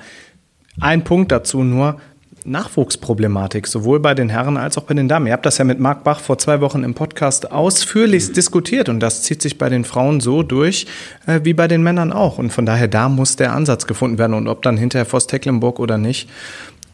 [0.81, 2.01] ein Punkt dazu nur,
[2.47, 5.27] Nachwuchsproblematik, sowohl bei den Herren als auch bei den Damen.
[5.27, 9.01] Ihr habt das ja mit Marc Bach vor zwei Wochen im Podcast ausführlichst diskutiert und
[9.01, 10.87] das zieht sich bei den Frauen so durch
[11.27, 12.39] äh, wie bei den Männern auch.
[12.39, 15.81] Und von daher, da muss der Ansatz gefunden werden und ob dann hinterher Voss Tecklenburg
[15.81, 16.29] oder nicht,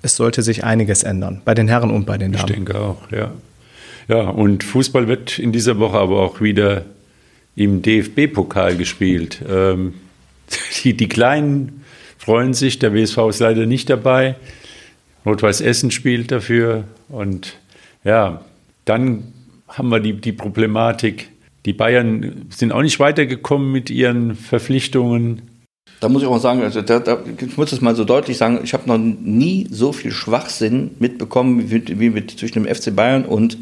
[0.02, 2.52] es sollte sich einiges ändern, bei den Herren und bei den Ich Damen.
[2.52, 3.30] denke auch, ja.
[4.08, 6.84] Ja, und Fußball wird in dieser Woche aber auch wieder
[7.54, 9.42] im DFB-Pokal gespielt.
[9.48, 9.94] Ähm,
[10.82, 11.84] die, die Kleinen
[12.18, 14.36] freuen sich, der WSV ist leider nicht dabei.
[15.24, 16.84] Rot-Weiß Essen spielt dafür.
[17.08, 17.56] Und
[18.04, 18.42] ja,
[18.84, 19.32] dann
[19.68, 21.30] haben wir die, die Problematik,
[21.64, 25.42] Die Bayern sind auch nicht weitergekommen mit ihren Verpflichtungen.
[26.00, 28.36] Da muss ich auch mal sagen, also da, da, ich muss es mal so deutlich
[28.36, 32.94] sagen, ich habe noch nie so viel Schwachsinn mitbekommen wie, wie mit zwischen dem FC
[32.94, 33.58] Bayern und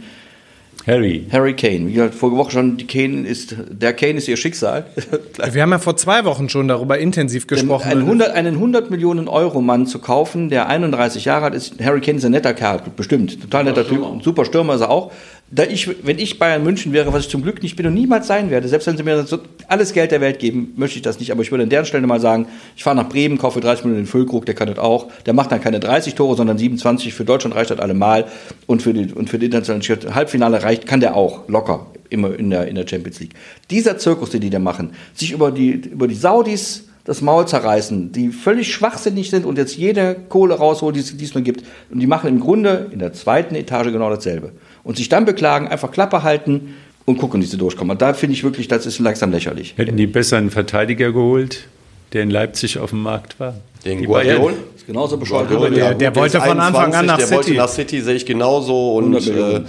[0.87, 1.27] Harry.
[1.31, 1.89] Harry Kane.
[1.89, 4.87] Wie gesagt, vorige Woche schon, die Kane ist, der Kane ist ihr Schicksal.
[5.53, 7.91] Wir haben ja vor zwei Wochen schon darüber intensiv gesprochen.
[7.91, 11.75] einen, 100, einen 100 Millionen Euro Mann zu kaufen, der 31 Jahre alt ist.
[11.83, 13.41] Harry Kane ist ein netter Kerl, bestimmt.
[13.41, 14.05] Total netter Typ.
[14.23, 15.13] Super Stürmer ist er auch.
[15.53, 18.29] Da ich, wenn ich Bayern München wäre, was ich zum Glück nicht bin und niemals
[18.29, 21.19] sein werde, selbst wenn sie mir so alles Geld der Welt geben, möchte ich das
[21.19, 21.33] nicht.
[21.33, 22.47] Aber ich würde an deren Stelle mal sagen,
[22.77, 25.09] ich fahre nach Bremen, kaufe 30 Millionen den Füllkrug, der kann das auch.
[25.27, 27.13] Der macht dann keine 30 Tore, sondern 27.
[27.13, 28.27] Für Deutschland reicht das allemal.
[28.67, 32.51] Und für die, und für die internationale Halbfinale reicht, kann der auch locker immer in
[32.51, 33.35] der, in der Champions League.
[33.71, 38.13] Dieser Zirkus, den die da machen, sich über die, über die Saudis das Maul zerreißen,
[38.13, 41.65] die völlig schwachsinnig sind und jetzt jede Kohle rausholen, die es, die es nur gibt.
[41.91, 44.53] Und die machen im Grunde in der zweiten Etage genau dasselbe.
[44.85, 46.75] Und sich dann beklagen, einfach Klappe halten
[47.07, 47.93] und gucken, wie sie durchkommen.
[47.93, 49.75] Und da finde ich wirklich, das ist langsam lächerlich.
[49.77, 51.67] Hätten die besser einen Verteidiger geholt,
[52.13, 53.55] der in Leipzig auf dem Markt war?
[53.85, 54.53] Den Die Guardiol?
[54.77, 55.49] Ist genauso bescheuert.
[55.49, 57.57] Guardiola, der- der wollte von Anfang an 21, nach der wollte City.
[57.59, 58.95] nach City, sehe ich genauso.
[58.97, 59.65] Und 100 Millionen.
[59.65, 59.69] Äh,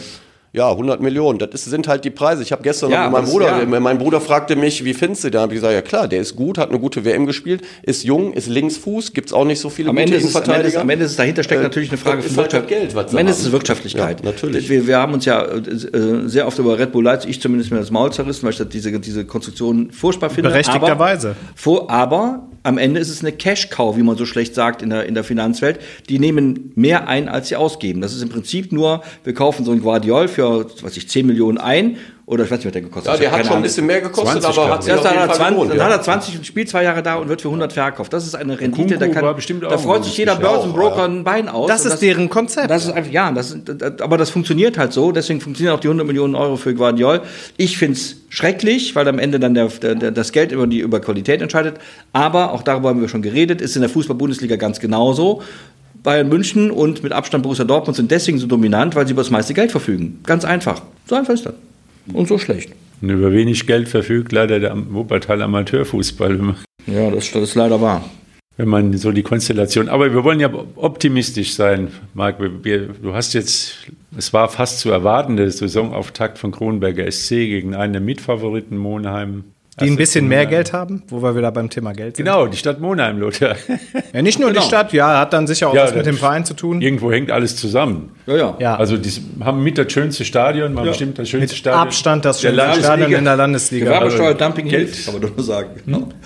[0.54, 2.43] ja, 100 Millionen, das ist, sind halt die Preise.
[2.43, 3.80] Ich habe gestern Ja, noch mit meinem Bruder, ja.
[3.80, 5.34] mein Bruder fragte mich, wie findest du den?
[5.34, 8.04] Da habe ich gesagt, ja klar, der ist gut, hat eine gute WM gespielt, ist
[8.04, 10.68] jung, ist Linksfuß, gibt's auch nicht so viele Am gute Ende, ist es, am, Ende
[10.68, 13.12] ist, am Ende ist es dahinter steckt Äh, natürlich eine Frage von halt Geld, was
[13.12, 14.20] am Ende ist es Wirtschaftlichkeit.
[14.20, 14.68] Ja, natürlich.
[14.68, 15.62] Wir, wir haben uns ja äh,
[16.28, 18.99] sehr oft über Red Bull Leipzig, ich zumindest mir das Maul zerrissen, weil ich diese,
[18.99, 20.49] diese Konstruktion furchtbar finde.
[20.49, 21.30] Berechtigterweise.
[21.30, 24.89] Aber, vor, aber am Ende ist es eine Cash-Cow, wie man so schlecht sagt in
[24.89, 25.80] der, in der Finanzwelt.
[26.09, 28.01] Die nehmen mehr ein, als sie ausgeben.
[28.01, 31.57] Das ist im Prinzip nur, wir kaufen so ein Guardiol für, was ich, 10 Millionen
[31.57, 31.97] ein.
[32.26, 33.19] Oder ich weiß nicht, was der gekostet ja, hat.
[33.19, 34.86] der Ich hab hat keine schon ein bisschen mehr gekostet, 20, aber hat ich.
[34.86, 35.72] sich auf dann jeden hat, er Fall 20, gelohnt.
[35.72, 35.84] dann ja.
[35.86, 38.13] hat er 20 und spielt zwei Jahre da und wird für 100 verkauft.
[38.13, 39.24] Das ist eine Rendite, da, kann,
[39.61, 40.36] da freut sich jeder.
[40.36, 41.67] Börsenbroker ein Bein aus.
[41.67, 42.69] Das ist deren Konzept.
[42.69, 45.11] Das ist einfach, ja, das, das, aber das funktioniert halt so.
[45.11, 47.22] Deswegen funktionieren auch die 100 Millionen Euro für Guardiol.
[47.57, 50.80] Ich finde es schrecklich, weil am Ende dann der, der, der, das Geld über die
[50.80, 51.80] über Qualität entscheidet.
[52.13, 55.41] Aber auch darüber haben wir schon geredet, ist in der Fußball-Bundesliga ganz genauso.
[56.03, 59.30] Bayern München und mit Abstand Borussia Dortmund sind deswegen so dominant, weil sie über das
[59.30, 60.19] meiste Geld verfügen.
[60.26, 60.82] Ganz einfach.
[61.05, 61.53] So einfach ist das.
[62.14, 62.72] Und so schlecht.
[63.02, 66.56] Und über wenig Geld verfügt leider der Wuppertal Amateurfußball,
[66.88, 68.10] Ja, das, das ist leider wahr.
[68.58, 69.89] wenn man so die Konstellation.
[69.89, 72.38] Aber wir wollen ja optimistisch sein, Marc.
[72.64, 73.88] Wir, du hast jetzt,
[74.18, 79.45] es war fast zu erwarten, der Saisonauftakt von Kronberger SC gegen einen der Mitfavoriten Monheim.
[79.80, 80.49] Die ein bisschen mehr Monheim.
[80.51, 82.26] Geld haben, wo wir wieder beim Thema Geld sind.
[82.26, 83.55] Genau, die Stadt Monheim, Lothar.
[84.13, 84.59] Ja, nicht nur Genau.
[84.61, 86.82] die Stadt, ja, hat dann sicher auch Ja, was mit dem Verein zu tun.
[86.82, 88.11] Irgendwo hängt alles zusammen.
[88.28, 88.57] Ja, ja.
[88.59, 88.76] Ja.
[88.76, 89.09] Also die
[89.39, 91.82] haben mit das schönste Stadion, man bestimmt das schönste mit Stadion.
[91.82, 92.88] Abstand das schönste Landesliga.
[92.97, 93.86] Stadion in der Landesliga.
[93.86, 95.69] Gewerbesteuerdumping Geld- hilft, kann man doch nur sagen.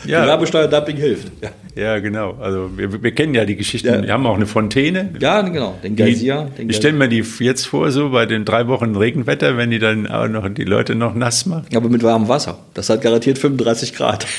[0.07, 0.21] Ja.
[0.21, 1.31] Gewerbesteuerdumping hilft.
[1.43, 1.49] Ja.
[1.75, 2.35] Ja, genau.
[2.41, 3.87] Also wir, wir kennen ja die Geschichten.
[3.87, 4.01] Ja.
[4.01, 5.09] Wir haben auch eine Fontäne.
[5.19, 5.75] ja, genau.
[5.83, 6.49] Den Geysir.
[6.57, 10.07] Ich stelle mir die jetzt vor, so bei den drei Wochen Regenwetter, wenn die dann
[10.07, 11.65] auch noch die Leute noch nass machen.
[11.75, 12.57] Aber mit warmem Wasser.
[12.73, 14.25] Das hat garantiert 35 Grad.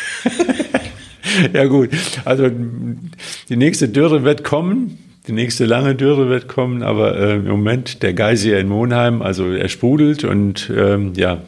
[1.53, 1.90] Ja gut,
[2.24, 2.51] also
[3.49, 8.03] die nächste Dürre wird kommen, die nächste lange Dürre wird kommen, aber äh, im Moment
[8.03, 11.42] der Geysir in Monheim, also er sprudelt und ähm, ja.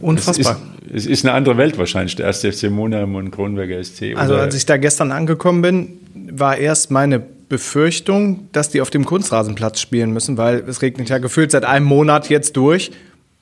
[0.00, 0.60] Unfassbar.
[0.86, 4.16] Es ist, es ist eine andere Welt wahrscheinlich, der erste FC Monheim und Kronberger SC.
[4.16, 5.88] Also als ich da gestern angekommen bin,
[6.30, 11.18] war erst meine Befürchtung, dass die auf dem Kunstrasenplatz spielen müssen, weil es regnet ja
[11.18, 12.90] gefühlt seit einem Monat jetzt durch.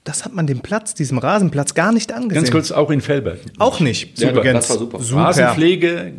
[0.06, 2.44] Das hat man dem Platz, diesem Rasenplatz gar nicht angesehen.
[2.44, 3.40] Ganz kurz, auch in Felbert.
[3.58, 4.18] Auch nicht.
[4.20, 4.68] Ja, Übrigens.
[4.68, 5.00] das war super.
[5.02, 5.20] super.
[5.22, 6.12] Rasenpflege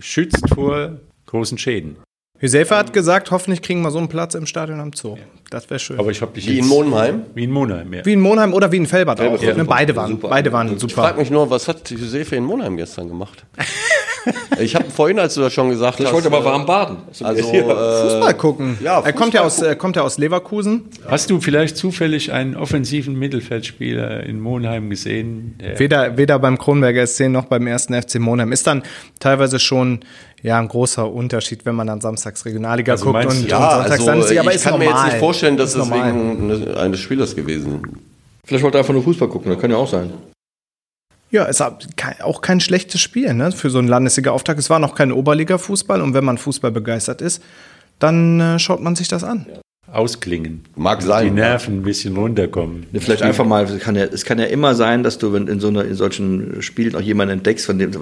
[0.00, 1.96] schützt vor großen Schäden.
[2.40, 5.16] Hüsefa hat gesagt, hoffentlich kriegen wir so einen Platz im Stadion am Zoo.
[5.50, 6.00] Das wäre schön.
[6.00, 7.22] Aber ich habe dich Wie jetzt- in Monheim.
[7.34, 8.04] Wie in Monheim, ja.
[8.04, 9.40] wie in Monheim oder wie in Felbert auch.
[9.40, 9.64] ja, Ne, super.
[9.66, 10.28] beide waren, Super.
[10.28, 10.94] beide waren Ich super.
[10.94, 13.44] frage mich nur, was hat Josefe in Monheim gestern gemacht?
[14.60, 16.12] ich habe vorhin, als du das schon gesagt Ich hast.
[16.12, 16.96] wollte aber äh, warm baden.
[17.22, 17.60] Also, Ja.
[17.60, 18.78] äh, Fußball gucken.
[18.82, 20.84] ja, er kommt ja Fußball aus, er kommt ja aus Leverkusen.
[21.08, 25.56] Hast du vielleicht zufällig einen offensiven Mittelfeldspieler in Monheim gesehen?
[25.60, 28.52] Der Weder, weder beim Kronberger SC noch beim ersten FC Monheim.
[28.52, 28.82] Ist dann
[29.20, 30.00] teilweise schon
[30.42, 33.60] ja, ein großer Unterschied, wenn man dann samstags Regionalliga Also guckt meinst und, du- und
[33.60, 34.40] ja, sonntags also, Landesliga.
[34.40, 34.88] Aber ich ist kann normal.
[34.88, 36.08] mir jetzt nicht vorstellen, dass Ist es normal.
[36.12, 37.80] wegen eines- eines Spielers gewesen
[38.44, 40.10] Vielleicht wollte er einfach nur Fußball gucken, das kann ja auch sein.
[41.32, 43.52] Ja, ist auch kein schlechtes Spiel ne?
[43.52, 44.58] für so einen Landesliga-Auftakt.
[44.58, 47.42] Es war noch kein Oberliga-Fußball und wenn man Fußball begeistert ist,
[47.98, 49.46] dann äh, schaut man sich das an.
[49.90, 50.60] ausklingen.
[50.76, 51.34] Mag Die sein.
[51.34, 52.86] Nerven ein bisschen runterkommen.
[52.92, 55.58] Vielleicht einfach mal, es kann, ja, es kann ja immer sein, dass du wenn in
[55.58, 57.92] so einer, in solchen Spielen auch jemanden entdeckst, von dem,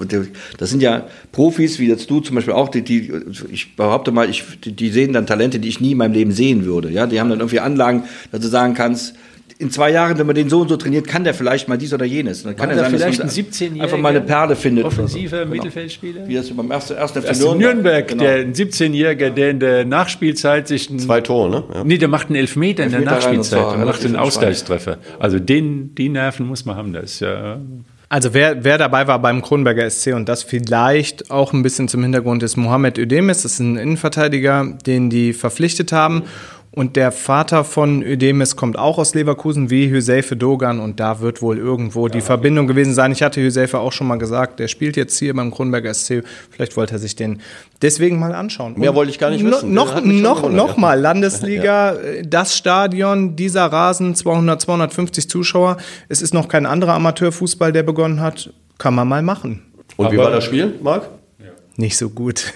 [0.57, 3.13] das sind ja Profis, wie jetzt du zum Beispiel auch, die, die
[3.49, 6.33] ich behaupte mal, ich, die, die sehen dann Talente, die ich nie in meinem Leben
[6.33, 6.91] sehen würde.
[6.91, 8.03] Ja, die haben dann irgendwie Anlagen,
[8.33, 9.15] dass du sagen kannst,
[9.61, 11.93] in zwei Jahren, wenn man den so und so trainiert, kann der vielleicht mal dies
[11.93, 12.43] oder jenes.
[12.43, 14.85] Dann kann er sein, dass vielleicht man ein 17-jähriger einfach mal eine Perle findet.
[14.85, 15.03] oder so.
[15.03, 15.51] Offensiver Genau.
[15.51, 16.27] Mittelfeldspieler?
[16.27, 19.85] Wie das beim ersten, ersten Das ist in Nürnberg, der ein 17-Jähriger, der in der
[19.85, 21.63] Nachspielzeit sich einen, Zwei Tore, ne?
[21.73, 21.83] Ja.
[21.83, 24.15] nee, der macht einen Elfmeter in der Elfmeter rein und Nachspielzeit und macht einen.
[24.15, 24.97] Ausgleichstreffer.
[25.19, 27.59] Also den, die Nerven muss man haben, das ist ja
[28.09, 32.03] Also wer, wer dabei war beim Kronberger SC und das vielleicht auch ein bisschen zum
[32.03, 36.23] Hintergrund ist Mohamed Ödemis, das ist ein Innenverteidiger, den die verpflichtet haben.
[36.73, 41.41] Und der Vater von Ödemis kommt auch aus Leverkusen wie Hüseife Dogan und da wird
[41.41, 43.11] wohl irgendwo die Verbindung gewesen sein.
[43.11, 46.23] Ich hatte Hüseife auch schon mal gesagt, der spielt jetzt hier beim Kronberger SC.
[46.49, 47.41] Vielleicht wollte er sich den
[47.81, 48.75] deswegen mal anschauen.
[48.77, 49.73] Mehr Und wollte ich gar nicht no- wissen.
[49.73, 50.79] Noch, schon noch, noch ja.
[50.79, 55.75] mal Landesliga, äh, das Stadion, dieser Rasen, 200, 250 Zuschauer.
[56.07, 58.53] Es ist noch kein anderer Amateurfußball, der begonnen hat.
[58.77, 59.61] Kann man mal machen.
[59.97, 61.09] Und wie Aber- war das Spiel, Marc?
[61.77, 62.53] Nicht so gut.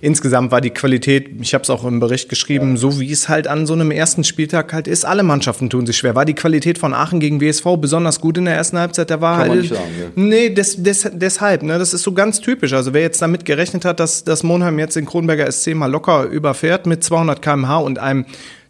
[0.00, 3.46] Insgesamt war die Qualität, ich habe es auch im Bericht geschrieben, so wie es halt
[3.46, 5.04] an so einem ersten Spieltag halt ist.
[5.04, 6.16] Alle Mannschaften tun sich schwer.
[6.16, 9.08] War die Qualität von Aachen gegen WSV besonders gut in der ersten Halbzeit?
[9.08, 9.70] Da war Kann man halt.
[9.70, 11.62] nicht sagen, Nee, des, des, deshalb.
[11.62, 12.72] Ne, das ist so ganz typisch.
[12.72, 16.24] Also wer jetzt damit gerechnet hat, dass, dass Monheim jetzt den Kronberger SC mal locker
[16.24, 18.26] überfährt mit 200 km/h und einem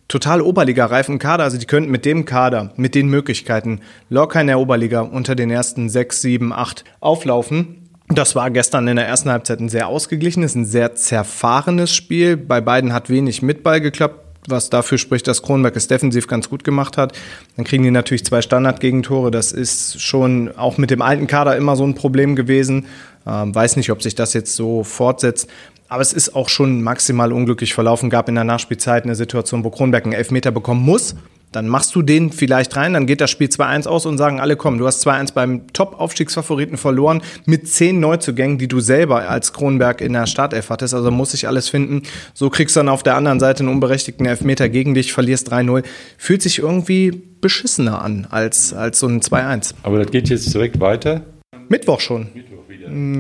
[0.09, 4.61] total Oberliga-reifen Kader, also die könnten mit dem Kader, mit den Möglichkeiten locker in der
[4.61, 7.86] Oberliga unter den ersten sechs, sieben, acht auflaufen.
[8.09, 12.37] Das war gestern in der ersten Halbzeit ein sehr ausgeglichenes, ein sehr zerfahrenes Spiel.
[12.37, 16.63] Bei beiden hat wenig mit geklappt, was dafür spricht, dass Kronberg es defensiv ganz gut
[16.63, 17.19] gemacht hat.
[17.57, 19.33] Dann kriegen die natürlich zwei Standardgegentore.
[19.33, 22.87] Das ist schon auch mit dem alten Kader immer so ein Problem gewesen.
[23.27, 25.49] Ähm, weiß nicht, ob sich das jetzt so fortsetzt.
[25.89, 28.09] Aber es ist auch schon maximal unglücklich verlaufen.
[28.09, 31.17] Gab in der Nachspielzeit eine Situation, wo Kronberg einen Elfmeter bekommen muss.
[31.57, 34.57] Dann machst du den vielleicht rein, dann geht das Spiel 2-1 aus und sagen alle,
[34.57, 40.03] komm, du hast 2-1 beim Top-Aufstiegsfavoriten verloren mit zehn Neuzugängen, die du selber als Kronberg
[40.03, 40.93] in der Startelf hattest.
[40.93, 42.03] Also muss ich alles finden.
[42.35, 45.83] So kriegst du dann auf der anderen Seite einen unberechtigten Elfmeter gegen dich, verlierst 3-0.
[46.19, 49.73] Fühlt sich irgendwie beschissener an als, als so ein 2-1.
[49.83, 51.23] Aber das geht jetzt direkt weiter.
[51.71, 52.29] Mittwoch schon.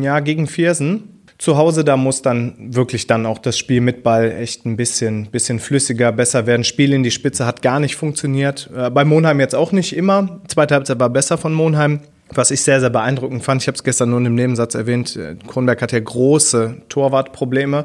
[0.02, 1.15] Ja, gegen Viersen.
[1.38, 5.26] Zu Hause, da muss dann wirklich dann auch das Spiel mit Ball echt ein bisschen,
[5.26, 6.64] bisschen flüssiger, besser werden.
[6.64, 8.70] Spiel in die Spitze hat gar nicht funktioniert.
[8.74, 10.40] Äh, bei Monheim jetzt auch nicht immer.
[10.48, 12.00] Zweite Halbzeit war besser von Monheim.
[12.30, 15.14] Was ich sehr, sehr beeindruckend fand, ich habe es gestern nur in dem Nebensatz erwähnt,
[15.16, 17.84] äh, Kronberg hat ja große Torwartprobleme.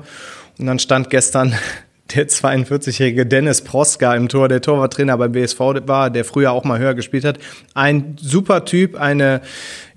[0.58, 1.54] Und dann stand gestern
[2.16, 6.80] der 42-jährige Dennis Proska im Tor, der Torwarttrainer beim BSV war, der früher auch mal
[6.80, 7.38] höher gespielt hat.
[7.74, 9.42] Ein super Typ, eine,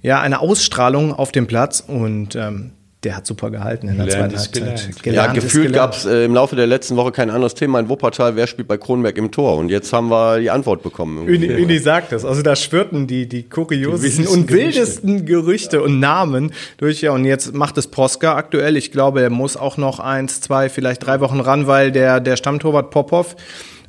[0.02, 2.72] ja, eine Ausstrahlung auf dem Platz und ähm,
[3.04, 4.52] der hat super gehalten in der Gelernt zweiten Halbzeit.
[4.52, 4.88] gelernt.
[4.96, 7.78] Ja, Gelernt ist gefühlt gab es äh, im Laufe der letzten Woche kein anderes Thema
[7.80, 8.36] in Wuppertal.
[8.36, 9.56] Wer spielt bei Kronberg im Tor?
[9.58, 11.18] Und jetzt haben wir die Antwort bekommen.
[11.18, 12.24] Uni, Uni sagt das.
[12.24, 17.00] Also da schwirrten die, die kuriosesten Die und wildesten wildesten Gerüchte und Namen durch.
[17.02, 18.76] Ja, und jetzt macht es Proska aktuell.
[18.76, 22.36] Ich glaube, er muss auch noch eins, zwei, vielleicht drei Wochen ran, weil der, der
[22.36, 23.36] Stammtorwart Popov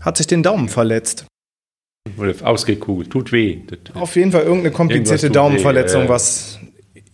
[0.01, 1.26] hat sich den Daumen verletzt.
[2.18, 3.09] Oder ausgekugelt.
[3.09, 3.57] Tut weh.
[3.95, 6.09] Auf jeden Fall irgendeine komplizierte Daumenverletzung, weh, äh.
[6.09, 6.59] was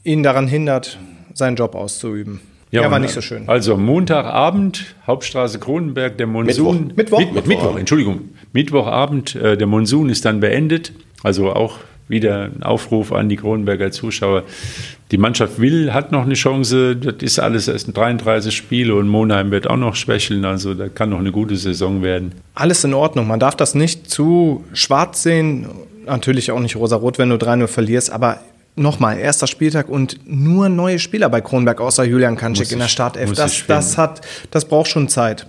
[0.03, 0.99] ihn daran hindert,
[1.41, 2.39] seinen Job auszuüben.
[2.71, 3.49] Ja, war und, nicht so schön.
[3.49, 6.93] Also Montagabend, Hauptstraße Kronenberg, der Monsun.
[6.95, 7.19] Mittwoch.
[7.19, 7.45] Mitt- Mittwoch.
[7.47, 8.21] Mittwoch, Entschuldigung.
[8.53, 10.93] Mittwochabend, äh, der Monsun ist dann beendet.
[11.23, 14.43] Also auch wieder ein Aufruf an die Kronenberger Zuschauer.
[15.11, 16.95] Die Mannschaft will, hat noch eine Chance.
[16.95, 20.45] Das ist alles erst 33 Spiele und Monheim wird auch noch schwächeln.
[20.45, 22.33] Also da kann noch eine gute Saison werden.
[22.55, 23.27] Alles in Ordnung.
[23.27, 25.67] Man darf das nicht zu schwarz sehen.
[26.05, 28.11] Natürlich auch nicht rosa-rot, wenn du 3-0 verlierst.
[28.11, 28.39] Aber
[28.75, 32.87] nochmal, erster Spieltag und nur neue Spieler bei Kronberg, außer Julian Kanschik Muss in der
[32.87, 33.33] Startelf.
[33.33, 35.47] Das, das, hat, das braucht schon Zeit.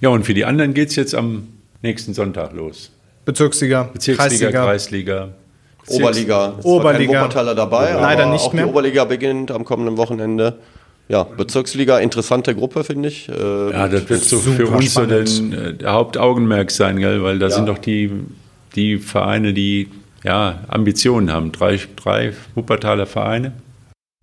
[0.00, 1.48] Ja, und für die anderen geht es jetzt am
[1.82, 2.90] nächsten Sonntag los.
[3.24, 4.64] Bezirksliga, Bezirksliga, Kreisliga.
[4.64, 5.28] Kreisliga.
[5.88, 6.54] Oberliga.
[6.58, 6.84] Es Oberliga.
[6.84, 7.92] War kein Wuppertaler dabei.
[7.92, 8.64] Leider aber nicht auch mehr.
[8.64, 10.58] Die Oberliga beginnt am kommenden Wochenende.
[11.08, 13.28] Ja, Bezirksliga, interessante Gruppe, finde ich.
[13.28, 15.38] Äh, Ja, das wird so für uns so spannend.
[15.38, 17.22] den, äh, der Hauptaugenmerk sein, gell?
[17.22, 18.10] weil da sind doch die,
[18.76, 19.88] die Vereine, die
[20.24, 21.52] ja, Ambitionen haben.
[21.52, 23.52] Drei, drei Wuppertaler Vereine.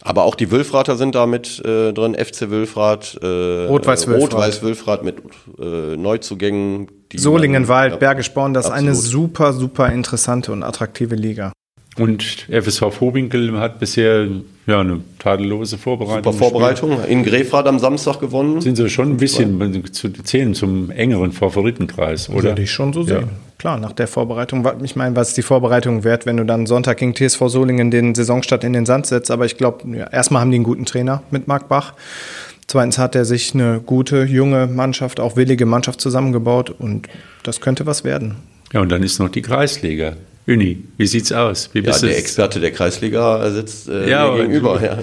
[0.02, 3.26] Aber auch die Wülfrater sind da mit äh, drin, FC Wülfrath, äh,
[3.68, 4.34] Rot-Weiß-Wülfrath.
[4.34, 5.16] Rot-Weiß-Wülfrath mit
[5.58, 6.88] äh, Neuzugängen.
[7.14, 9.12] die Solingenwald, man- Bergisch Born, das ist eine absolut.
[9.12, 11.54] super, super interessante und attraktive Liga.
[11.98, 14.28] Und FSV Vohwinkel hat bisher
[14.68, 16.34] ja, eine tadellose Vorbereitung.
[16.34, 17.04] Super Vorbereitung.
[17.06, 18.60] In Grefrath am Samstag gewonnen.
[18.60, 22.43] Sind sie schon ein bisschen zu zählen zum engeren Favoritenkreis, oder?
[22.50, 23.24] Würde ich schon so Ja.
[23.58, 24.68] Klar, nach der Vorbereitung.
[24.84, 28.14] Ich meine, was ist die Vorbereitung wert, wenn du dann Sonntag gegen TSV Solingen den
[28.14, 29.32] Saisonstart in den Sand setzt?
[29.32, 31.93] Aber ich glaube, ja, erstmal haben die einen guten Trainer mit Marc Bach.
[32.68, 37.08] Zweitens hat er sich eine gute, junge Mannschaft, auch willige Mannschaft zusammengebaut und
[37.43, 38.36] das könnte was werden.
[38.74, 40.14] Ja, und dann ist noch die Kreisliga.
[40.47, 41.70] Uni, wie sieht's aus?
[41.74, 42.08] Wie Ja, bist du?
[42.08, 44.78] der Experte der Kreisliga sitzt äh, Ja, mir gegenüber.
[44.80, 44.99] du- Ja.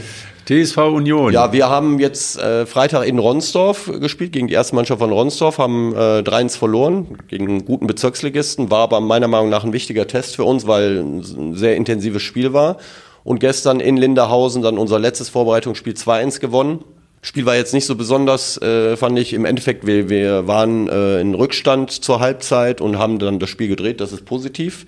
[0.47, 1.33] TSV Union.
[1.33, 5.59] Ja, wir haben jetzt äh, Freitag in Ronsdorf gespielt, gegen die erste Mannschaft von Ronsdorf,
[5.59, 10.07] haben äh, 3-1 verloren, gegen einen guten Bezirksligisten, war aber meiner Meinung nach ein wichtiger
[10.07, 12.79] Test für uns, weil ein sehr intensives Spiel war.
[13.25, 16.85] Und gestern in Linderhausen dann unser letztes Vorbereitungsspiel 2-1 gewonnen.
[17.21, 19.33] Spiel war jetzt nicht so besonders, äh, fand ich.
[19.33, 23.69] Im Endeffekt, wir, wir waren äh, in Rückstand zur Halbzeit und haben dann das Spiel
[23.69, 24.87] gedreht, das ist positiv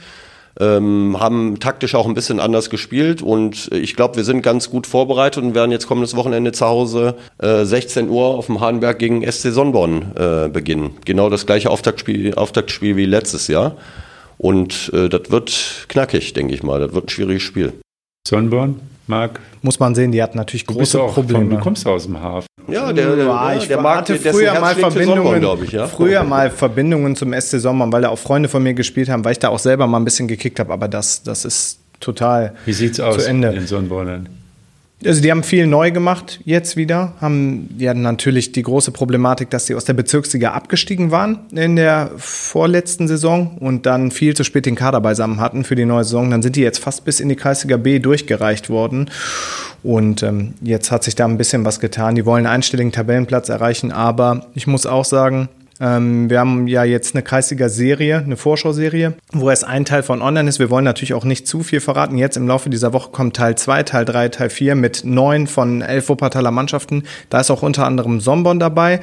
[0.60, 4.86] ähm, haben taktisch auch ein bisschen anders gespielt und ich glaube, wir sind ganz gut
[4.86, 9.22] vorbereitet und werden jetzt kommendes Wochenende zu Hause äh, 16 Uhr auf dem Hahnberg gegen
[9.30, 10.92] SC Sonnborn äh, beginnen.
[11.04, 13.76] Genau das gleiche Auftaktspiel, Auftaktspiel wie letztes Jahr.
[14.38, 16.80] Und äh, das wird knackig, denke ich mal.
[16.80, 17.72] Das wird ein schwieriges Spiel.
[18.26, 19.40] Sonnborn, Marc?
[19.62, 21.40] Muss man sehen, die hat natürlich große Probleme.
[21.40, 22.46] Von, du kommst aus dem Hafen.
[22.68, 25.86] Ja, der, der, ja, ich der Markt, hatte früher mal Verbindungen, Sommern, ich, ja?
[25.86, 29.32] früher mal Verbindungen zum SC Sommern, weil da auch Freunde von mir gespielt haben, weil
[29.32, 32.72] ich da auch selber mal ein bisschen gekickt habe, aber das, das ist total Wie
[32.72, 33.48] sieht's aus zu Ende.
[33.48, 34.28] in Sonnenborn?
[35.04, 39.66] Also die haben viel neu gemacht jetzt wieder, haben ja natürlich die große Problematik, dass
[39.66, 44.66] sie aus der Bezirksliga abgestiegen waren in der vorletzten Saison und dann viel zu spät
[44.66, 46.30] den Kader beisammen hatten für die neue Saison.
[46.30, 49.10] Dann sind die jetzt fast bis in die Kreisliga B durchgereicht worden
[49.82, 52.14] und ähm, jetzt hat sich da ein bisschen was getan.
[52.14, 55.48] Die wollen einen einstelligen Tabellenplatz erreichen, aber ich muss auch sagen,
[55.80, 60.48] ähm, wir haben ja jetzt eine Kreisliga-Serie, eine Vorschauserie, wo es ein Teil von online
[60.48, 60.58] ist.
[60.58, 62.16] Wir wollen natürlich auch nicht zu viel verraten.
[62.16, 65.82] Jetzt im Laufe dieser Woche kommt Teil 2, Teil 3, Teil 4 mit neun von
[65.82, 67.04] elf Wuppertaler Mannschaften.
[67.30, 69.00] Da ist auch unter anderem Sombon dabei.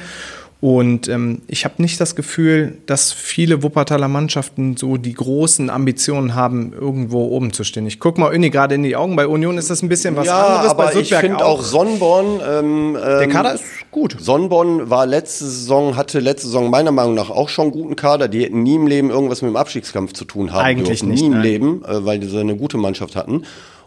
[0.61, 6.35] Und ähm, ich habe nicht das Gefühl, dass viele Wuppertaler Mannschaften so die großen Ambitionen
[6.35, 7.87] haben, irgendwo oben zu stehen.
[7.87, 9.15] Ich gucke mal Uni gerade in die Augen.
[9.15, 10.69] Bei Union ist das ein bisschen was ja, anderes.
[10.69, 12.41] Aber ich finde auch Sonnborn.
[12.47, 14.17] Ähm, der Kader ist gut.
[14.19, 18.27] Sonnborn war letzte Saison, hatte letzte Saison meiner Meinung nach auch schon einen guten Kader.
[18.27, 21.09] Die hätten nie im Leben irgendwas mit dem Abstiegskampf zu tun haben Eigentlich dürfen.
[21.09, 21.41] nicht, Nie im nein.
[21.41, 23.41] Leben, äh, weil sie eine gute Mannschaft hatten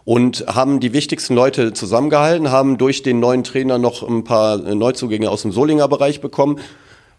[0.05, 5.29] und haben die wichtigsten Leute zusammengehalten, haben durch den neuen Trainer noch ein paar Neuzugänge
[5.29, 6.59] aus dem Solinger Bereich bekommen.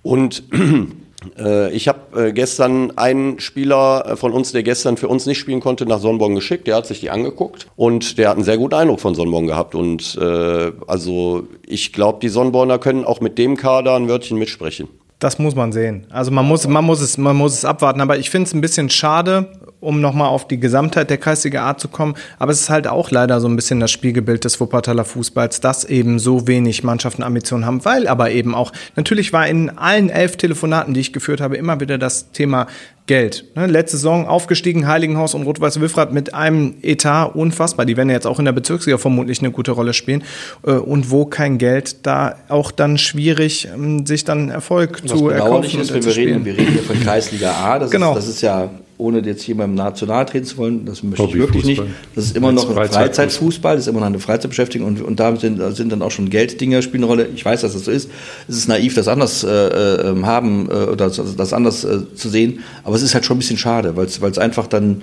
[0.02, 0.44] Und
[1.38, 5.58] äh, ich habe äh, gestern einen Spieler von uns, der gestern für uns nicht spielen
[5.58, 6.68] konnte, nach Sonnenborn geschickt.
[6.68, 9.74] Der hat sich die angeguckt und der hat einen sehr guten Eindruck von Sonnenborn gehabt.
[9.74, 14.88] Und äh, also ich glaube, die Sonnenborner können auch mit dem Kader ein Wörtchen mitsprechen.
[15.18, 16.06] Das muss man sehen.
[16.10, 18.00] Also man muss, man muss, es, man muss es abwarten.
[18.00, 19.48] Aber ich finde es ein bisschen schade,
[19.86, 22.14] um nochmal auf die Gesamtheit der Kreisliga A zu kommen.
[22.38, 25.84] Aber es ist halt auch leider so ein bisschen das Spiegelbild des Wuppertaler Fußballs, dass
[25.84, 30.36] eben so wenig Mannschaften Ambitionen haben, weil aber eben auch, natürlich war in allen elf
[30.36, 32.66] Telefonaten, die ich geführt habe, immer wieder das Thema
[33.06, 33.44] Geld.
[33.54, 37.86] Ne, letzte Saison aufgestiegen, Heiligenhaus und Rot-Weiß Wilfrath mit einem Etat unfassbar.
[37.86, 40.24] Die werden jetzt auch in der Bezirksliga vermutlich eine gute Rolle spielen.
[40.66, 45.28] Äh, Und wo kein Geld, da auch dann schwierig, ähm, sich dann Erfolg Was zu
[45.28, 48.10] erkaufen ist, wenn wir reden, wir reden hier von Kreisliga A, das, Genau.
[48.10, 48.68] ist, das ist ja,
[48.98, 51.82] ohne jetzt jemandem national treten zu wollen, das möchte ich wirklich nicht.
[52.14, 53.76] Das ist immer noch ein Freizeitfußball.
[53.76, 56.82] Das ist immer noch eine Freizeitbeschäftigung und, und da sind, sind dann auch schon Gelddinger
[56.82, 57.28] spielen eine Rolle.
[57.34, 58.10] Ich weiß, dass das so ist.
[58.48, 62.28] Es ist naiv, das anders äh, äh, haben äh, oder das, das anders äh, zu
[62.28, 65.02] sehen, aber es ist halt schon ein bisschen schade, weil es einfach dann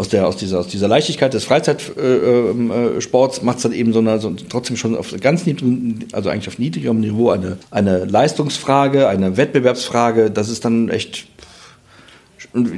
[0.00, 3.72] aus, der, aus, dieser, aus dieser Leichtigkeit des Freizeitsports äh, äh, Sports macht es dann
[3.72, 7.58] eben so, eine, so trotzdem schon auf ganz niedrigem, also eigentlich auf niedrigerem Niveau eine,
[7.70, 10.30] eine Leistungsfrage, eine Wettbewerbsfrage.
[10.30, 11.26] Das ist dann echt.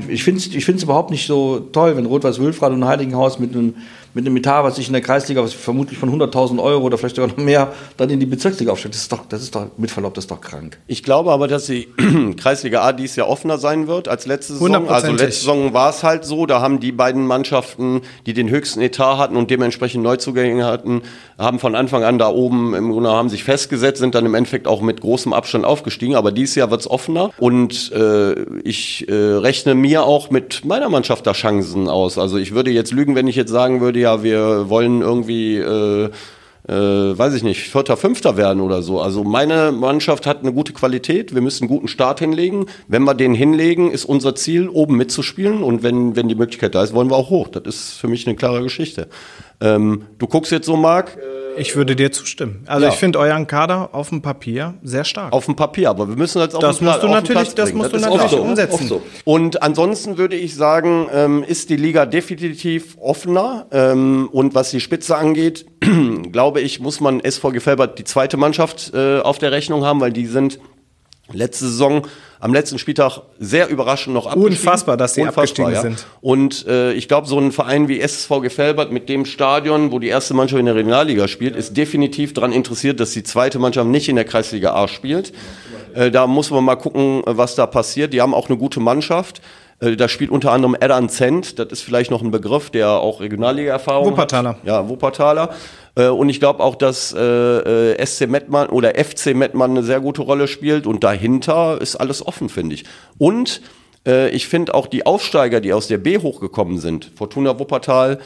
[0.09, 3.55] Ich finde es ich find's überhaupt nicht so toll, wenn Rot-Weiß Wülfrath und Heiligenhaus mit
[3.55, 3.75] einem,
[4.13, 7.17] mit einem Etat, was sich in der Kreisliga, was vermutlich von 100.000 Euro oder vielleicht
[7.17, 8.95] sogar noch mehr, dann in die Bezirksliga aufsteigt.
[8.95, 10.79] Das ist doch, das ist doch mit Verlaub, das ist doch krank.
[10.89, 11.89] Ich glaube aber, dass die
[12.37, 14.89] Kreisliga A dies Jahr offener sein wird als letzte Saison.
[14.89, 18.81] Also letzte Saison war es halt so, da haben die beiden Mannschaften, die den höchsten
[18.81, 21.03] Etat hatten und dementsprechend Neuzugänge hatten,
[21.43, 24.66] haben von Anfang an da oben im Grunde haben sich festgesetzt, sind dann im Endeffekt
[24.66, 26.14] auch mit großem Abstand aufgestiegen.
[26.14, 28.34] Aber dieses Jahr wird es offener und äh,
[28.64, 32.18] ich äh, rechne mir auch mit meiner Mannschaft da Chancen aus.
[32.18, 36.11] Also ich würde jetzt lügen, wenn ich jetzt sagen würde, ja, wir wollen irgendwie äh,
[36.73, 39.01] äh, weiß ich nicht, Vierter, Fünfter werden oder so.
[39.01, 41.35] Also meine Mannschaft hat eine gute Qualität.
[41.35, 42.66] Wir müssen einen guten Start hinlegen.
[42.89, 45.62] Wenn wir den hinlegen, ist unser Ziel, oben mitzuspielen.
[45.62, 47.49] Und wenn, wenn die Möglichkeit da ist, wollen wir auch hoch.
[47.49, 49.09] Das ist für mich eine klare Geschichte.
[49.61, 51.18] Ähm, du guckst jetzt so, Marc,
[51.57, 52.64] Ich würde dir zustimmen.
[52.66, 52.92] Also Ja.
[52.92, 55.32] ich finde euren Kader auf dem Papier sehr stark.
[55.32, 57.72] auf dem Papier, aber wir müssen jetzt auf das den musst Pla- du natürlich, das
[57.72, 58.42] musst du ist natürlich so.
[58.42, 58.88] umsetzen.
[58.88, 59.03] So.
[59.24, 63.66] Und ansonsten würde ich sagen, ähm, ist die Liga definitiv offener.
[63.70, 65.66] Ähm, und was die Spitze angeht,
[66.32, 70.12] glaube ich, muss man SV Gefelbert die zweite Mannschaft äh, auf der Rechnung haben, weil
[70.12, 70.59] die sind
[71.33, 72.07] letzte Saison
[72.41, 74.57] am letzten Spieltag sehr überraschend noch abgestiegen.
[74.57, 76.07] Unfassbar, dass sie abgestiegen sind.
[76.20, 80.09] Und äh, ich glaube, so ein Verein wie SV Gefelbert mit dem Stadion, wo die
[80.09, 84.09] erste Mannschaft in der Regionalliga spielt, ist definitiv daran interessiert, dass die zweite Mannschaft nicht
[84.09, 85.33] in der Kreisliga A spielt.
[85.95, 88.12] Äh, da muss man mal gucken, äh, was da passiert.
[88.12, 89.41] Die haben auch eine gute Mannschaft.
[89.83, 93.20] Äh, da spielt unter anderem Adam Zent, das ist vielleicht noch ein Begriff, der auch
[93.20, 94.51] Regionalliga-Erfahrung Wuppertaler.
[94.51, 94.64] hat.
[94.64, 95.51] Ja, Wuppertaler.
[95.97, 100.22] Äh, Und ich glaube auch, dass äh, SC Mettmann oder FC Mettmann eine sehr gute
[100.22, 102.85] Rolle spielt und dahinter ist alles offen, finde ich.
[103.18, 103.61] Und
[104.07, 108.20] äh, ich finde auch die Aufsteiger, die aus der B hochgekommen sind, Fortuna Wuppertal,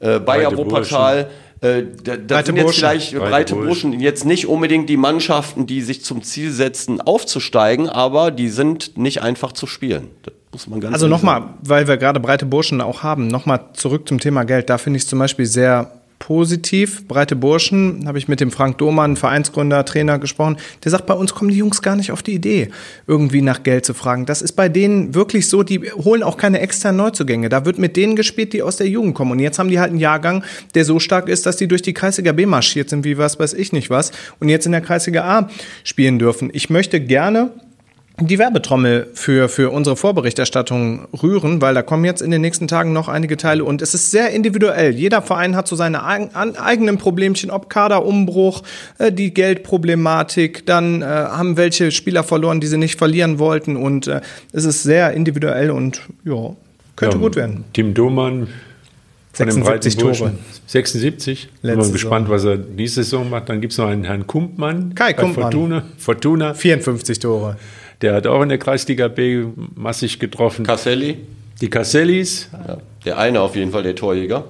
[0.00, 1.30] äh, Bayer Wuppertal,
[1.62, 2.80] äh, da, da Breite sind jetzt Burschen.
[2.80, 7.88] vielleicht breite, Breite Burschen, jetzt nicht unbedingt die Mannschaften, die sich zum Ziel setzen, aufzusteigen,
[7.88, 10.08] aber die sind nicht einfach zu spielen.
[10.22, 14.08] Das muss man ganz Also nochmal, weil wir gerade breite Burschen auch haben, nochmal zurück
[14.08, 14.70] zum Thema Geld.
[14.70, 17.08] Da finde ich es zum Beispiel sehr positiv.
[17.08, 20.56] Breite Burschen, habe ich mit dem Frank Dohmann, Vereinsgründer, Trainer gesprochen.
[20.84, 22.68] Der sagt, bei uns kommen die Jungs gar nicht auf die Idee,
[23.08, 24.24] irgendwie nach Geld zu fragen.
[24.24, 27.48] Das ist bei denen wirklich so, die holen auch keine externen Neuzugänge.
[27.48, 29.32] Da wird mit denen gespielt, die aus der Jugend kommen.
[29.32, 30.44] Und jetzt haben die halt einen Jahrgang,
[30.76, 33.54] der so stark ist, dass die durch die Kreisliga B marschiert sind, wie was weiß
[33.54, 34.12] ich nicht was.
[34.38, 35.50] Und jetzt in der Kreisliga A
[35.82, 36.50] spielen dürfen.
[36.52, 37.50] Ich möchte gerne
[38.26, 42.92] die Werbetrommel für, für unsere Vorberichterstattung rühren, weil da kommen jetzt in den nächsten Tagen
[42.92, 44.94] noch einige Teile und es ist sehr individuell.
[44.94, 48.62] Jeder Verein hat so seine eigenen Problemchen, ob Kaderumbruch,
[48.98, 54.06] äh, die Geldproblematik, dann äh, haben welche Spieler verloren, die sie nicht verlieren wollten und
[54.06, 54.20] äh,
[54.52, 56.54] es ist sehr individuell und ja,
[56.96, 57.64] könnte Ja, gut werden.
[57.72, 58.48] Tim Domann
[59.32, 60.26] von den 76 breiten Burschen.
[60.26, 60.38] Tore.
[60.66, 61.48] 76.
[61.62, 63.48] Bin Letzte mal gespannt, was er diese Saison macht.
[63.48, 64.94] Dann gibt es noch einen Herrn Kumpmann.
[64.94, 65.44] Kai Kumpmann.
[65.44, 65.84] Fortuna.
[65.96, 66.54] Fortuna.
[66.54, 67.56] 54 Tore.
[68.02, 69.44] Der hat auch in der Kreisliga B
[69.74, 70.66] massig getroffen.
[70.66, 71.18] Casselli,
[71.60, 72.48] Die Cassellis.
[72.66, 72.78] ja.
[73.04, 74.44] der eine auf jeden Fall, der Torjäger.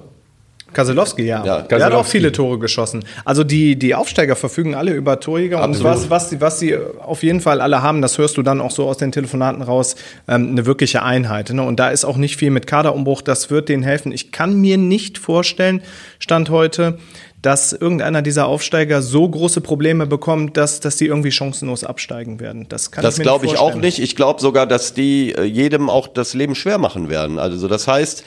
[0.73, 1.45] Kaselowski, ja.
[1.45, 3.05] Ja, Der hat auch viele Tore geschossen.
[3.25, 5.91] Also die, die Aufsteiger verfügen alle über Torjäger und Absolut.
[5.93, 8.71] was, was, sie, was sie auf jeden Fall alle haben, das hörst du dann auch
[8.71, 9.95] so aus den Telefonaten raus,
[10.27, 11.51] ähm, eine wirkliche Einheit.
[11.51, 11.61] Ne?
[11.61, 14.11] Und da ist auch nicht viel mit Kaderumbruch, das wird denen helfen.
[14.11, 15.81] Ich kann mir nicht vorstellen,
[16.19, 16.97] Stand heute,
[17.43, 22.67] dass irgendeiner dieser Aufsteiger so große Probleme bekommt, dass, dass die irgendwie chancenlos absteigen werden.
[22.69, 23.99] Das kann Das ich mir glaube ich auch nicht.
[23.99, 27.39] Ich glaube sogar, dass die äh, jedem auch das Leben schwer machen werden.
[27.39, 28.23] Also das heißt,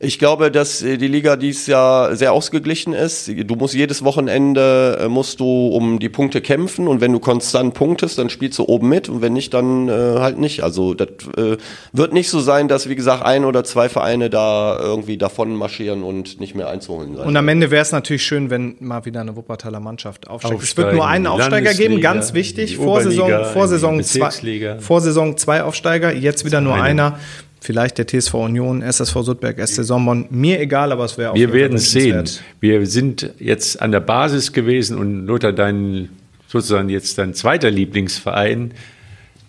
[0.00, 3.28] ich glaube, dass äh, die Liga dies Jahr sehr ausgeglichen ist.
[3.28, 7.74] Du musst jedes Wochenende äh, musst du um die Punkte kämpfen und wenn du konstant
[7.74, 10.64] punktest, dann spielst du oben mit und wenn nicht, dann äh, halt nicht.
[10.64, 11.56] Also das äh,
[11.92, 16.02] wird nicht so sein, dass wie gesagt ein oder zwei Vereine da irgendwie davon marschieren
[16.02, 17.26] und nicht mehr einzuholen sein.
[17.26, 20.62] Und am Ende wäre es natürlich schön, wenn mal wieder eine Wuppertaler Mannschaft aufsteigt.
[20.62, 22.76] Es wird Aufsteigen, nur einen Aufsteiger geben, ganz wichtig.
[22.76, 24.78] Vorsaison, Vorsaison, zwei.
[24.80, 27.18] Vorsaison zwei Aufsteiger, jetzt wieder nur Einer.
[27.64, 30.26] Vielleicht der TSV Union, SSV Sudberg, SC Sombonn.
[30.28, 32.28] Mir egal, aber es wäre auf Wir werden sehen.
[32.60, 36.10] Wir sind jetzt an der Basis gewesen und Lothar, dein
[36.46, 38.74] sozusagen jetzt dein zweiter Lieblingsverein,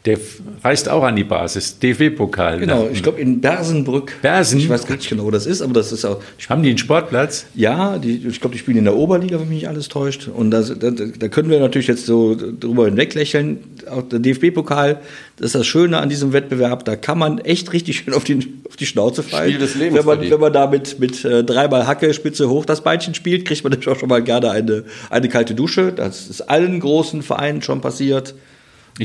[0.06, 0.20] der
[0.64, 1.80] reist auch an die Basis.
[1.80, 2.60] DFB-Pokal.
[2.60, 4.22] Genau, ich glaube in Bersenbrück.
[4.22, 4.60] Bersen?
[4.60, 6.22] Ich weiß gar nicht genau, wo das ist, aber das ist auch.
[6.47, 7.45] Haben die einen Sportplatz?
[7.56, 10.28] Ja, die, ich glaube, die spielen in der Oberliga, wenn mich nicht alles täuscht.
[10.28, 13.60] Und das, da, da können wir natürlich jetzt so drüber hinweglächeln.
[13.89, 15.01] Auch der DFB-Pokal,
[15.38, 16.86] das ist das Schöne an diesem Wettbewerb.
[16.86, 19.53] Da kann man echt richtig schön auf die, auf die Schnauze fallen.
[19.53, 22.66] Spiel des Lebens Wenn man, wenn man da mit, mit äh, dreimal Hacke, Spitze hoch
[22.66, 25.91] das Beinchen spielt, kriegt man nämlich auch schon mal gerne eine, eine kalte Dusche.
[25.91, 28.36] Das ist allen großen Vereinen schon passiert.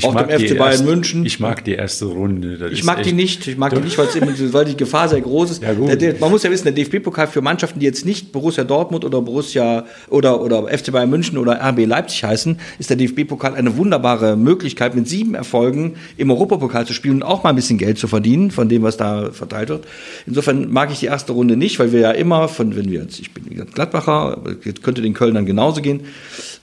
[0.03, 1.25] Auch dem die FC Bayern erste, München.
[1.25, 2.57] Ich mag die erste Runde.
[2.57, 3.45] Das Ich mag die nicht.
[3.45, 5.63] Ich mag die nicht, weil, die Gefahr sehr groß ist.
[5.63, 5.73] Ja,
[6.19, 9.85] man muss ja wissen, der DFB-Pokal für Mannschaften, die jetzt nicht Borussia Dortmund oder Borussia
[10.09, 14.95] oder, oder FC Bayern München oder RB Leipzig heißen, ist der DFB-Pokal eine wunderbare Möglichkeit,
[14.95, 18.51] mit sieben Erfolgen im Europapokal zu spielen und auch mal ein bisschen Geld zu verdienen
[18.51, 19.85] von dem, was da verteilt wird.
[20.25, 23.19] Insofern mag ich die erste Runde nicht, weil wir ja immer von, wenn wir jetzt,
[23.19, 24.41] ich bin wie gesagt Gladbacher,
[24.81, 26.01] könnte den Kölnern genauso gehen,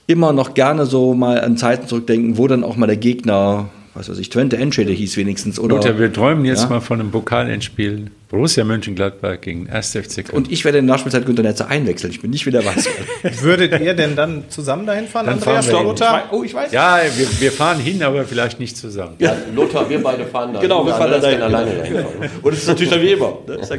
[0.09, 4.09] immer noch gerne so mal an Zeiten zurückdenken, wo dann auch mal der Gegner was
[4.09, 5.59] weiß ich, Twente Enschede hieß wenigstens.
[5.59, 6.69] Oder, Lothar, wir träumen jetzt Ja.
[6.69, 8.11] mal von einem Pokalendspiel.
[8.29, 9.95] Borussia Mönchengladbach gegen 1.
[9.95, 10.37] FC Köln.
[10.37, 12.11] Und ich werde in der Nachspielzeit Günter Netzer einwechseln.
[12.13, 12.87] Ich bin nicht wieder weiß.
[13.41, 16.29] Würdet ihr denn dann zusammen dahin fahren, Dann Andreas fahren Lothar?
[16.31, 16.71] oh, ich weiß.
[16.71, 19.15] ja, wir, wir fahren hin, aber vielleicht nicht zusammen.
[19.19, 20.59] Ja, Lothar, wir beide fahren da.
[20.61, 21.41] Genau, wir fahren da dahin.
[21.41, 22.29] alleine dahin fahren.
[22.43, 23.39] Und es ist natürlich dann wie immer.
[23.47, 23.55] Ne?
[23.55, 23.73] Ist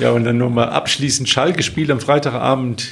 [0.00, 2.88] ja und dann nochmal abschließend Schalke spielt am Freitagabend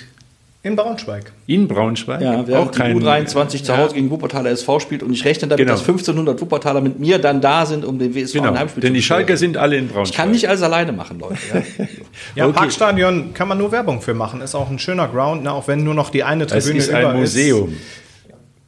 [0.65, 1.31] In Braunschweig.
[1.47, 2.23] in Braunschweig.
[2.23, 5.73] Ja, während die U23 zu Hause gegen Wuppertaler SV spielt und ich rechne damit, Genau.
[5.73, 8.95] dass 1500 Wuppertaler mit mir dann da sind, um den WSV Genau, ein Heimspiel denn
[8.95, 9.07] die zu.
[9.07, 10.11] Schalker sind alle in Braunschweig.
[10.13, 11.37] Ich kann nicht alles alleine machen, Leute.
[11.53, 11.63] Ja.
[12.35, 12.55] Ja, Okay.
[12.57, 14.41] Parkstadion kann man nur Werbung für machen.
[14.41, 15.53] Ist auch ein schöner Ground, ne?
[15.53, 17.69] auch wenn nur noch die eine Es Tribüne ist über ein Museum.
[17.69, 17.79] Ist.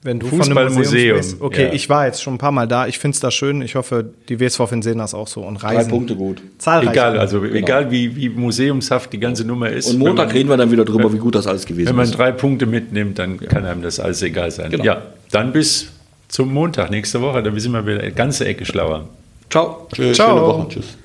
[0.07, 1.41] Wenn du von einem Fußballmuseum, Museum.
[1.41, 1.73] Okay, ja.
[1.73, 2.87] ich war jetzt schon ein paar Mal da.
[2.87, 3.61] Ich finde es da schön.
[3.61, 5.91] Ich hoffe, die WSV-Fans sehen das auch so und Drei reisen.
[5.91, 6.41] Punkte gut.
[6.59, 6.91] Zahlreich.
[6.91, 9.91] Egal, also egal wie, wie museumshaft die ganze Nummer ist.
[9.91, 11.97] Und Montag wenn man, reden wir dann wieder drüber, wie gut das alles gewesen wenn
[11.97, 12.17] man ist.
[12.17, 14.71] drei Punkte mitnimmt, dann kann einem das alles egal sein.
[14.71, 14.85] Genau.
[14.85, 15.03] Ja,
[15.33, 15.89] dann bis
[16.29, 17.43] zum Montag nächste Woche.
[17.43, 19.09] Dann sind wir wieder eine ganze Ecke schlauer.
[19.51, 19.89] Ciao.
[19.93, 20.29] Tschüss, Ciao.
[20.29, 20.69] Schöne Woche.
[20.69, 20.97] Tschüss.